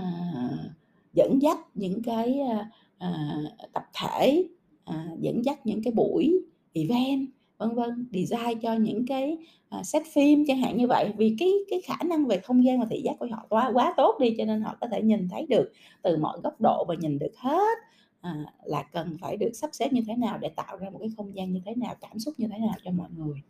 dẫn 1.13 1.41
dắt 1.41 1.57
những 1.75 2.03
cái 2.03 2.39
à, 2.39 2.69
à, 2.97 3.37
tập 3.73 3.83
thể 3.93 4.47
à, 4.85 5.07
dẫn 5.19 5.45
dắt 5.45 5.65
những 5.65 5.83
cái 5.83 5.93
buổi 5.93 6.39
event 6.73 7.27
vân 7.59 7.75
vân 7.75 8.07
design 8.13 8.59
cho 8.61 8.73
những 8.73 9.05
cái 9.05 9.37
uh, 9.79 9.85
set 9.85 10.03
phim 10.13 10.43
chẳng 10.47 10.57
hạn 10.57 10.77
như 10.77 10.87
vậy. 10.87 11.13
Vì 11.17 11.35
cái 11.39 11.53
cái 11.69 11.81
khả 11.81 11.95
năng 12.05 12.25
về 12.25 12.37
không 12.37 12.65
gian 12.65 12.79
và 12.79 12.85
thị 12.89 13.01
giác 13.01 13.13
của 13.19 13.27
họ 13.31 13.45
quá 13.49 13.71
quá 13.73 13.93
tốt 13.97 14.17
đi 14.19 14.35
cho 14.37 14.45
nên 14.45 14.61
họ 14.61 14.77
có 14.81 14.87
thể 14.91 15.01
nhìn 15.01 15.29
thấy 15.29 15.45
được 15.49 15.71
từ 16.01 16.17
mọi 16.17 16.39
góc 16.43 16.61
độ 16.61 16.85
và 16.87 16.95
nhìn 16.95 17.19
được 17.19 17.37
hết 17.37 17.77
à, 18.21 18.45
là 18.63 18.83
cần 18.83 19.17
phải 19.21 19.37
được 19.37 19.51
sắp 19.53 19.69
xếp 19.73 19.93
như 19.93 20.01
thế 20.07 20.15
nào 20.15 20.37
để 20.37 20.49
tạo 20.49 20.77
ra 20.77 20.89
một 20.89 20.97
cái 20.99 21.09
không 21.17 21.35
gian 21.35 21.53
như 21.53 21.61
thế 21.65 21.75
nào 21.75 21.95
cảm 22.01 22.19
xúc 22.19 22.33
như 22.37 22.47
thế 22.47 22.57
nào 22.57 22.75
cho 22.83 22.91
mọi 22.91 23.09
người. 23.17 23.41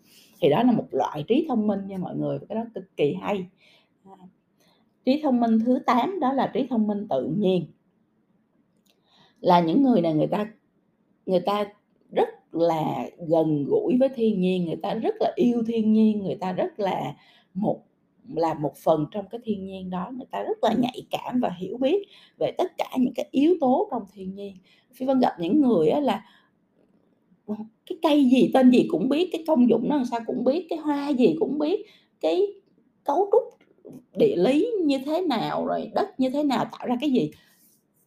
Thì 0.42 0.50
đó 0.50 0.63
là 0.63 0.72
một 0.72 0.88
loại 0.92 1.24
trí 1.28 1.46
thông 1.48 1.68
minh 1.68 1.88
nha 1.88 1.98
mọi 1.98 2.16
người 2.16 2.39
cái 2.50 2.56
đó 2.56 2.66
cực 2.75 2.98
kỳ 2.98 3.13
hay. 3.22 3.46
À, 4.06 4.16
trí 5.06 5.22
thông 5.24 5.39
minh 5.39 5.60
thứ 5.66 5.80
8 5.86 6.20
đó 6.20 6.34
là 6.34 6.51
trí 6.54 6.68
thông 6.70 6.88
minh 6.88 7.08
tự 7.10 7.25
nhiên. 7.38 7.66
Là 9.42 9.60
những 9.60 9.84
người 9.84 10.01
này 10.01 10.13
người 10.13 10.28
ta 10.28 10.46
người 11.25 11.39
ta 11.39 11.65
rất 12.12 12.30
là 12.51 13.09
gần 13.27 13.65
gũi 13.67 13.97
với 13.99 14.09
thiên 14.09 14.41
nhiên 14.41 14.65
người 14.65 14.75
ta 14.75 14.93
rất 14.93 15.15
là 15.19 15.33
yêu 15.35 15.63
thiên 15.67 15.93
nhiên 15.93 16.23
người 16.23 16.35
ta 16.35 16.51
rất 16.51 16.79
là 16.79 17.15
một 17.53 17.79
là 18.35 18.53
một 18.53 18.77
phần 18.77 19.05
trong 19.12 19.25
cái 19.31 19.41
thiên 19.43 19.65
nhiên 19.65 19.89
đó 19.89 20.12
người 20.17 20.27
ta 20.31 20.43
rất 20.43 20.63
là 20.63 20.73
nhạy 20.73 21.07
cảm 21.12 21.39
và 21.39 21.49
hiểu 21.57 21.77
biết 21.77 22.07
về 22.38 22.51
tất 22.57 22.71
cả 22.77 22.89
những 22.97 23.13
cái 23.13 23.27
yếu 23.31 23.55
tố 23.62 23.88
trong 23.91 24.03
thiên 24.13 24.35
nhiên. 24.35 24.57
Phi 24.93 25.05
vân 25.05 25.19
gặp 25.19 25.33
những 25.39 25.62
người 25.62 25.88
là 26.01 26.25
cái 27.85 27.97
cây 28.01 28.25
gì 28.25 28.51
tên 28.53 28.71
gì 28.71 28.85
cũng 28.89 29.09
biết 29.09 29.29
cái 29.31 29.43
công 29.47 29.69
dụng 29.69 29.89
nó 29.89 29.95
làm 29.95 30.05
sao 30.05 30.19
cũng 30.27 30.43
biết 30.43 30.67
cái 30.69 30.79
hoa 30.79 31.09
gì 31.09 31.35
cũng 31.39 31.59
biết 31.59 31.85
cái 32.21 32.47
cấu 33.03 33.29
trúc 33.31 33.43
địa 34.17 34.35
lý 34.35 34.71
như 34.83 34.97
thế 35.05 35.21
nào 35.21 35.65
rồi 35.65 35.91
đất 35.95 36.19
như 36.19 36.29
thế 36.29 36.43
nào 36.43 36.65
tạo 36.71 36.88
ra 36.88 36.97
cái 37.01 37.12
gì. 37.12 37.31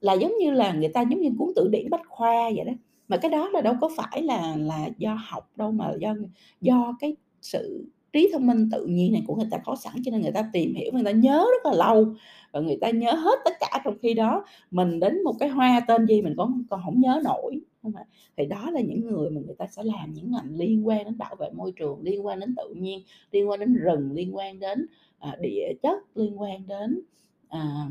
Là 0.01 0.13
giống 0.13 0.33
như 0.39 0.51
là 0.51 0.73
người 0.73 0.89
ta 0.89 1.03
giống 1.11 1.21
như 1.21 1.31
cuốn 1.39 1.49
tự 1.57 1.69
điển 1.69 1.91
bách 1.91 2.09
khoa 2.09 2.51
vậy 2.57 2.65
đó 2.65 2.73
mà 3.13 3.19
cái 3.19 3.31
đó 3.31 3.49
là 3.49 3.61
đâu 3.61 3.75
có 3.81 3.91
phải 3.97 4.23
là 4.23 4.57
là 4.57 4.89
do 4.99 5.19
học 5.29 5.51
đâu 5.57 5.73
mà 5.73 5.93
do 6.01 6.15
do 6.61 6.97
cái 7.01 7.17
sự 7.41 7.87
trí 8.13 8.31
thông 8.33 8.47
minh 8.47 8.69
tự 8.73 8.87
nhiên 8.87 9.13
này 9.13 9.23
của 9.27 9.37
người 9.37 9.49
ta 9.51 9.59
có 9.65 9.77
sẵn 9.77 9.93
cho 10.05 10.11
nên 10.11 10.21
người 10.23 10.33
ta 10.33 10.51
tìm 10.53 10.75
hiểu 10.75 10.93
người 10.93 11.05
ta 11.05 11.11
nhớ 11.11 11.47
rất 11.53 11.71
là 11.71 11.77
lâu 11.87 12.15
và 12.53 12.61
người 12.61 12.79
ta 12.81 12.91
nhớ 12.91 13.13
hết 13.13 13.39
tất 13.45 13.53
cả 13.61 13.81
trong 13.85 13.99
khi 14.03 14.15
đó. 14.15 14.45
Mình 14.71 15.01
đến 15.01 15.25
một 15.25 15.35
cái 15.39 15.49
hoa 15.49 15.81
tên 15.89 16.07
gì 16.07 16.23
mình 16.23 16.35
còn 16.37 16.65
còn 16.71 16.81
không 16.85 17.01
nhớ 17.01 17.21
nổi 17.25 17.61
không 17.83 17.97
ạ 17.97 18.05
thì 18.37 18.47
đó 18.47 18.71
là 18.71 18.81
những 18.81 19.01
người 19.01 19.31
mà 19.31 19.41
người 19.47 19.55
ta 19.59 19.67
sẽ 19.67 19.83
làm 19.83 20.13
những 20.13 20.31
ngành 20.31 20.55
liên 20.55 20.87
quan 20.87 21.05
đến 21.05 21.19
bảo 21.19 21.37
vệ 21.39 21.51
môi 21.51 21.73
trường 21.73 22.03
liên 22.03 22.27
quan 22.27 22.41
đến 22.41 22.55
tự 22.57 22.75
nhiên 22.75 23.03
liên 23.33 23.49
quan 23.49 23.61
đến 23.61 23.75
rừng 23.75 24.13
liên 24.13 24.37
quan 24.37 24.61
đến 24.61 24.87
à, 25.19 25.37
địa 25.41 25.73
chất 25.83 25.99
liên 26.15 26.41
quan 26.41 26.67
đến 26.67 27.01
à, 27.49 27.89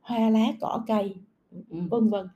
hoa 0.00 0.30
lá 0.30 0.46
cỏ 0.60 0.84
cây 0.86 1.14
vân 1.68 2.10
vân 2.10 2.26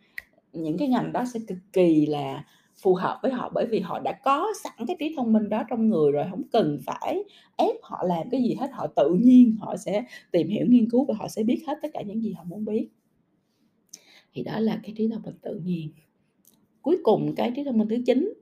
những 0.52 0.78
cái 0.78 0.88
ngành 0.88 1.12
đó 1.12 1.24
sẽ 1.34 1.40
cực 1.48 1.58
kỳ 1.72 2.06
là 2.06 2.44
phù 2.82 2.94
hợp 2.94 3.18
với 3.22 3.32
họ 3.32 3.50
bởi 3.54 3.66
vì 3.66 3.80
họ 3.80 3.98
đã 3.98 4.12
có 4.24 4.46
sẵn 4.64 4.72
cái 4.86 4.96
trí 5.00 5.14
thông 5.16 5.32
minh 5.32 5.48
đó 5.48 5.62
trong 5.70 5.88
người 5.88 6.12
rồi 6.12 6.24
không 6.30 6.42
cần 6.52 6.78
phải 6.86 7.24
ép 7.56 7.76
họ 7.82 8.04
làm 8.04 8.30
cái 8.30 8.42
gì 8.42 8.54
hết, 8.54 8.70
họ 8.72 8.86
tự 8.86 9.18
nhiên 9.22 9.56
họ 9.60 9.76
sẽ 9.76 10.04
tìm 10.30 10.48
hiểu, 10.48 10.66
nghiên 10.68 10.90
cứu 10.90 11.04
và 11.04 11.14
họ 11.18 11.28
sẽ 11.28 11.42
biết 11.42 11.64
hết 11.66 11.78
tất 11.82 11.88
cả 11.92 12.02
những 12.02 12.22
gì 12.22 12.32
họ 12.32 12.44
muốn 12.44 12.64
biết. 12.64 12.88
Thì 14.32 14.42
đó 14.42 14.58
là 14.58 14.80
cái 14.82 14.92
trí 14.96 15.08
thông 15.08 15.22
minh 15.22 15.38
tự 15.42 15.60
nhiên. 15.64 15.90
Cuối 16.82 16.98
cùng 17.02 17.34
cái 17.34 17.52
trí 17.56 17.64
thông 17.64 17.78
minh 17.78 17.88
thứ 17.88 17.96
chín, 18.06 18.32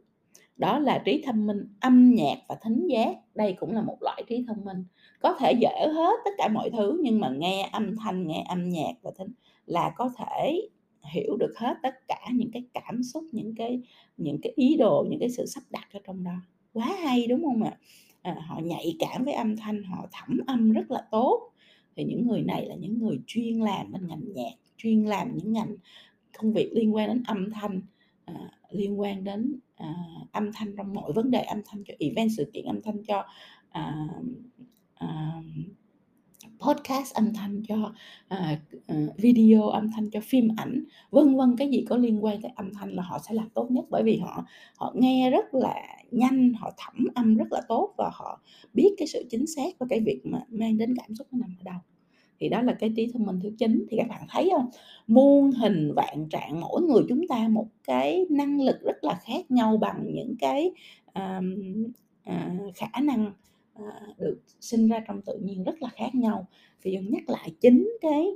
đó 0.57 0.79
là 0.79 1.03
trí 1.05 1.23
thông 1.27 1.47
minh 1.47 1.69
âm 1.81 2.15
nhạc 2.15 2.39
và 2.49 2.57
thính 2.63 2.87
giác. 2.87 3.17
Đây 3.35 3.53
cũng 3.53 3.73
là 3.73 3.83
một 3.83 3.97
loại 4.01 4.23
trí 4.29 4.45
thông 4.49 4.65
minh. 4.65 4.85
Có 5.21 5.37
thể 5.39 5.53
dễ 5.53 5.89
hết 5.95 6.15
tất 6.25 6.31
cả 6.39 6.49
mọi 6.49 6.71
thứ 6.71 7.01
nhưng 7.03 7.21
mà 7.21 7.29
nghe 7.29 7.69
âm 7.73 7.97
thanh, 7.97 8.27
nghe 8.27 8.45
âm 8.49 8.69
nhạc 8.69 8.93
và 9.03 9.11
thính 9.19 9.29
là 9.67 9.93
có 9.97 10.11
thể 10.19 10.69
hiểu 11.13 11.37
được 11.37 11.53
hết 11.57 11.75
tất 11.83 11.95
cả 12.09 12.29
những 12.33 12.51
cái 12.51 12.65
cảm 12.75 13.03
xúc 13.03 13.25
những 13.33 13.55
cái 13.55 13.81
những 14.17 14.39
cái 14.43 14.53
ý 14.57 14.77
đồ 14.77 15.07
những 15.11 15.21
cái 15.21 15.31
sự 15.31 15.47
sắp 15.47 15.63
đặt 15.71 15.89
ở 15.93 16.01
trong 16.05 16.25
đó. 16.25 16.37
Quá 16.73 16.97
hay 17.03 17.27
đúng 17.27 17.45
không 17.45 17.63
ạ? 17.63 17.79
À, 18.23 18.37
họ 18.47 18.61
nhạy 18.65 18.97
cảm 18.99 19.25
với 19.25 19.35
âm 19.35 19.57
thanh 19.57 19.83
họ 19.83 20.09
thẩm 20.13 20.41
âm 20.47 20.73
rất 20.73 20.91
là 20.91 21.03
tốt. 21.11 21.53
Thì 21.97 22.05
những 22.05 22.27
người 22.27 22.43
này 22.43 22.67
là 22.67 22.75
những 22.75 22.99
người 22.99 23.19
chuyên 23.27 23.61
làm 23.61 23.93
bên 23.93 24.09
ngành 24.09 24.33
nhạc 24.35 24.53
chuyên 24.77 25.05
làm 25.05 25.37
những 25.37 25.53
ngành 25.53 25.77
công 26.39 26.53
việc 26.53 26.71
liên 26.73 26.95
quan 26.95 27.09
đến 27.09 27.23
âm 27.27 27.51
thanh 27.51 27.81
à, 28.25 28.35
liên 28.71 29.01
quan 29.01 29.25
đến 29.25 29.61
à, 29.77 29.95
âm 30.33 30.53
thanh 30.53 30.77
trong 30.77 30.95
mọi 30.95 31.13
vấn 31.13 31.31
đề 31.31 31.41
âm 31.41 31.63
thanh 31.67 31.85
cho 31.85 31.95
event 31.99 32.31
sự 32.37 32.51
kiện 32.53 32.65
âm 32.65 32.83
thanh 32.83 33.05
cho 33.05 33.25
à, 33.69 34.09
à, 34.95 35.33
podcast 36.61 37.15
âm 37.15 37.35
thanh 37.35 37.63
cho 37.69 37.93
à, 38.29 38.61
ờ, 38.87 38.97
video 39.17 39.69
âm 39.69 39.91
thanh 39.93 40.11
cho 40.11 40.21
phim 40.21 40.49
ảnh 40.57 40.85
vân 41.11 41.37
vân 41.37 41.57
cái 41.57 41.69
gì 41.69 41.85
có 41.89 41.97
liên 41.97 42.25
quan 42.25 42.43
tới 42.43 42.53
âm 42.57 42.75
thanh 42.75 42.95
là 42.95 43.03
họ 43.03 43.19
sẽ 43.29 43.35
làm 43.35 43.49
tốt 43.55 43.71
nhất 43.71 43.85
bởi 43.91 44.03
vì 44.03 44.17
họ 44.17 44.45
họ 44.77 44.93
nghe 44.97 45.31
rất 45.31 45.55
là 45.55 45.75
nhanh 46.11 46.53
họ 46.53 46.73
thẩm 46.77 47.07
âm 47.15 47.37
rất 47.37 47.53
là 47.53 47.61
tốt 47.69 47.95
và 47.99 48.11
họ 48.13 48.41
biết 48.75 48.95
cái 48.99 49.09
sự 49.09 49.25
chính 49.31 49.47
xác 49.47 49.79
và 49.79 49.87
cái 49.91 50.01
việc 50.01 50.21
mà 50.25 50.41
mang 50.49 50.79
đến 50.79 50.95
cảm 50.97 51.15
xúc 51.15 51.27
nó 51.33 51.39
nằm 51.39 51.57
ở 51.61 51.63
đâu. 51.65 51.81
Thì 52.41 52.49
đó 52.49 52.63
là 52.63 52.73
cái 52.73 52.93
trí 52.97 53.11
thông 53.13 53.27
minh 53.27 53.41
thứ 53.43 53.51
chín. 53.59 53.87
Thì 53.91 53.97
các 53.97 54.09
bạn 54.09 54.27
thấy 54.29 54.51
không? 54.57 54.71
Muôn 55.07 55.51
hình 55.51 55.93
vạn 55.97 56.29
trạng 56.31 56.61
mỗi 56.61 56.83
người 56.83 57.03
chúng 57.09 57.29
ta 57.29 57.49
một 57.49 57.67
cái 57.85 58.27
năng 58.31 58.61
lực 58.61 58.77
rất 58.81 59.05
là 59.05 59.15
khác 59.25 59.51
nhau 59.51 59.77
bằng 59.77 60.05
những 60.15 60.35
cái 60.39 60.71
um, 61.15 61.55
uh, 62.31 62.75
khả 62.75 63.01
năng. 63.01 63.33
À, 63.77 64.01
được 64.19 64.41
sinh 64.61 64.89
ra 64.89 65.01
trong 65.09 65.23
tự 65.23 65.39
nhiên 65.39 65.65
rất 65.65 65.83
là 65.83 65.89
khác 65.89 66.15
nhau. 66.15 66.47
Thì 66.83 66.91
dân 66.93 67.11
nhắc 67.11 67.29
lại 67.29 67.53
chính 67.61 67.91
cái 68.01 68.27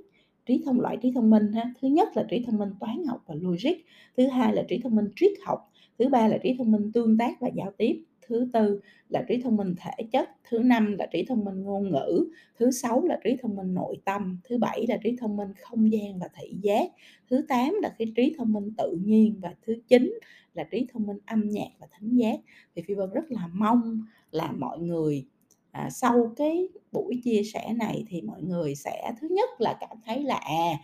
trí 0.46 0.62
thông, 0.64 0.80
loại 0.80 0.96
trí 1.02 1.12
thông 1.14 1.30
minh 1.30 1.52
ha. 1.52 1.74
Thứ 1.82 1.88
nhất 1.88 2.08
là 2.14 2.26
trí 2.30 2.44
thông 2.46 2.58
minh 2.58 2.70
toán 2.80 3.04
học 3.08 3.22
và 3.26 3.34
logic, 3.34 3.72
thứ 4.16 4.26
hai 4.26 4.54
là 4.54 4.62
trí 4.68 4.78
thông 4.78 4.96
minh 4.96 5.08
triết 5.16 5.32
học, 5.46 5.72
thứ 5.98 6.08
ba 6.08 6.28
là 6.28 6.38
trí 6.42 6.54
thông 6.58 6.72
minh 6.72 6.92
tương 6.94 7.18
tác 7.18 7.40
và 7.40 7.48
giao 7.54 7.72
tiếp 7.78 8.04
thứ 8.30 8.48
tư 8.52 8.80
là 9.08 9.24
trí 9.28 9.40
thông 9.42 9.56
minh 9.56 9.74
thể 9.78 10.04
chất 10.12 10.28
thứ 10.50 10.58
năm 10.58 10.96
là 10.98 11.06
trí 11.06 11.24
thông 11.28 11.44
minh 11.44 11.62
ngôn 11.62 11.90
ngữ 11.90 12.24
thứ 12.58 12.70
sáu 12.70 13.02
là 13.04 13.20
trí 13.24 13.36
thông 13.42 13.56
minh 13.56 13.74
nội 13.74 13.96
tâm 14.04 14.38
thứ 14.44 14.58
bảy 14.58 14.86
là 14.88 14.96
trí 15.04 15.16
thông 15.20 15.36
minh 15.36 15.48
không 15.60 15.92
gian 15.92 16.18
và 16.18 16.28
thị 16.40 16.56
giác 16.62 16.90
thứ 17.30 17.44
tám 17.48 17.74
là 17.82 17.94
cái 17.98 18.12
trí 18.16 18.34
thông 18.38 18.52
minh 18.52 18.70
tự 18.78 18.98
nhiên 19.04 19.38
và 19.42 19.54
thứ 19.66 19.76
chín 19.88 20.18
là 20.54 20.64
trí 20.64 20.86
thông 20.92 21.06
minh 21.06 21.18
âm 21.26 21.48
nhạc 21.48 21.68
và 21.78 21.86
thính 21.98 22.16
giác. 22.16 22.40
Thì 22.74 22.82
phi 22.82 22.94
vân 22.94 23.10
rất 23.10 23.30
là 23.30 23.48
mong 23.52 24.02
là 24.30 24.52
mọi 24.52 24.78
người 24.78 25.26
à, 25.70 25.90
sau 25.90 26.32
cái 26.36 26.68
buổi 26.92 27.20
chia 27.24 27.42
sẻ 27.54 27.72
này 27.78 28.04
thì 28.08 28.22
mọi 28.22 28.42
người 28.42 28.74
sẽ 28.74 29.12
thứ 29.20 29.28
nhất 29.30 29.48
là 29.58 29.76
cảm 29.80 29.96
thấy 30.06 30.22
là 30.22 30.36
à, 30.36 30.78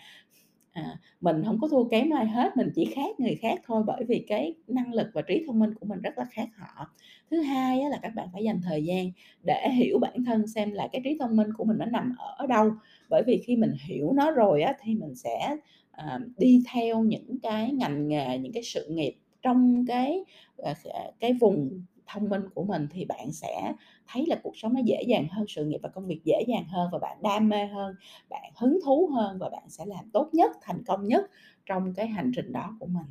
À, 0.76 0.98
mình 1.20 1.42
không 1.44 1.58
có 1.60 1.68
thua 1.68 1.84
kém 1.88 2.10
ai 2.10 2.26
hết, 2.26 2.56
mình 2.56 2.70
chỉ 2.74 2.84
khác 2.94 3.20
người 3.20 3.34
khác 3.42 3.60
thôi, 3.66 3.82
bởi 3.86 4.04
vì 4.08 4.24
cái 4.28 4.54
năng 4.68 4.92
lực 4.94 5.06
và 5.14 5.22
trí 5.22 5.44
thông 5.46 5.58
minh 5.58 5.74
của 5.74 5.86
mình 5.86 6.00
rất 6.02 6.18
là 6.18 6.24
khác 6.30 6.48
họ. 6.58 6.94
Thứ 7.30 7.40
hai 7.40 7.80
á 7.80 7.88
là 7.88 7.98
các 8.02 8.12
bạn 8.14 8.28
phải 8.32 8.44
dành 8.44 8.60
thời 8.64 8.84
gian 8.84 9.10
để 9.42 9.68
hiểu 9.72 9.98
bản 9.98 10.24
thân 10.24 10.46
xem 10.46 10.72
là 10.72 10.88
cái 10.92 11.00
trí 11.04 11.16
thông 11.20 11.36
minh 11.36 11.48
của 11.56 11.64
mình 11.64 11.78
nó 11.78 11.86
nằm 11.86 12.12
ở 12.18 12.46
đâu, 12.46 12.70
bởi 13.10 13.22
vì 13.26 13.42
khi 13.46 13.56
mình 13.56 13.72
hiểu 13.88 14.12
nó 14.12 14.30
rồi 14.30 14.62
á 14.62 14.72
thì 14.82 14.94
mình 14.94 15.14
sẽ, 15.14 15.56
à, 15.90 16.18
đi 16.38 16.62
theo 16.72 17.00
những 17.02 17.38
cái 17.42 17.72
ngành 17.72 18.08
nghề, 18.08 18.38
những 18.38 18.52
cái 18.52 18.62
sự 18.62 18.86
nghiệp 18.90 19.14
trong 19.42 19.84
cái, 19.88 20.24
à, 20.58 20.74
cái 21.20 21.32
vùng 21.32 21.84
thông 22.06 22.28
minh 22.28 22.42
của 22.54 22.64
mình 22.64 22.86
thì 22.90 23.04
bạn 23.04 23.32
sẽ 23.32 23.72
thấy 24.08 24.26
là 24.26 24.36
cuộc 24.42 24.56
sống 24.56 24.74
nó 24.74 24.80
dễ 24.84 25.02
dàng 25.06 25.26
hơn, 25.30 25.44
sự 25.48 25.64
nghiệp 25.64 25.78
và 25.82 25.88
công 25.88 26.06
việc 26.06 26.20
dễ 26.24 26.44
dàng 26.48 26.64
hơn 26.68 26.88
và 26.92 26.98
bạn 26.98 27.18
đam 27.22 27.48
mê 27.48 27.66
hơn, 27.66 27.94
bạn 28.30 28.52
hứng 28.56 28.78
thú 28.84 29.10
hơn 29.14 29.38
và 29.38 29.48
bạn 29.50 29.64
sẽ 29.68 29.86
làm 29.86 30.10
tốt 30.12 30.28
nhất, 30.32 30.50
thành 30.62 30.84
công 30.86 31.06
nhất 31.06 31.30
trong 31.66 31.94
cái 31.94 32.06
hành 32.06 32.32
trình 32.36 32.52
đó 32.52 32.76
của 32.80 32.86
mình. 32.86 33.06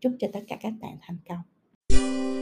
Chúc 0.00 0.12
cho 0.18 0.28
tất 0.32 0.40
cả 0.48 0.56
các 0.60 0.72
bạn 0.80 0.96
thành 1.00 1.18
công. 1.28 2.33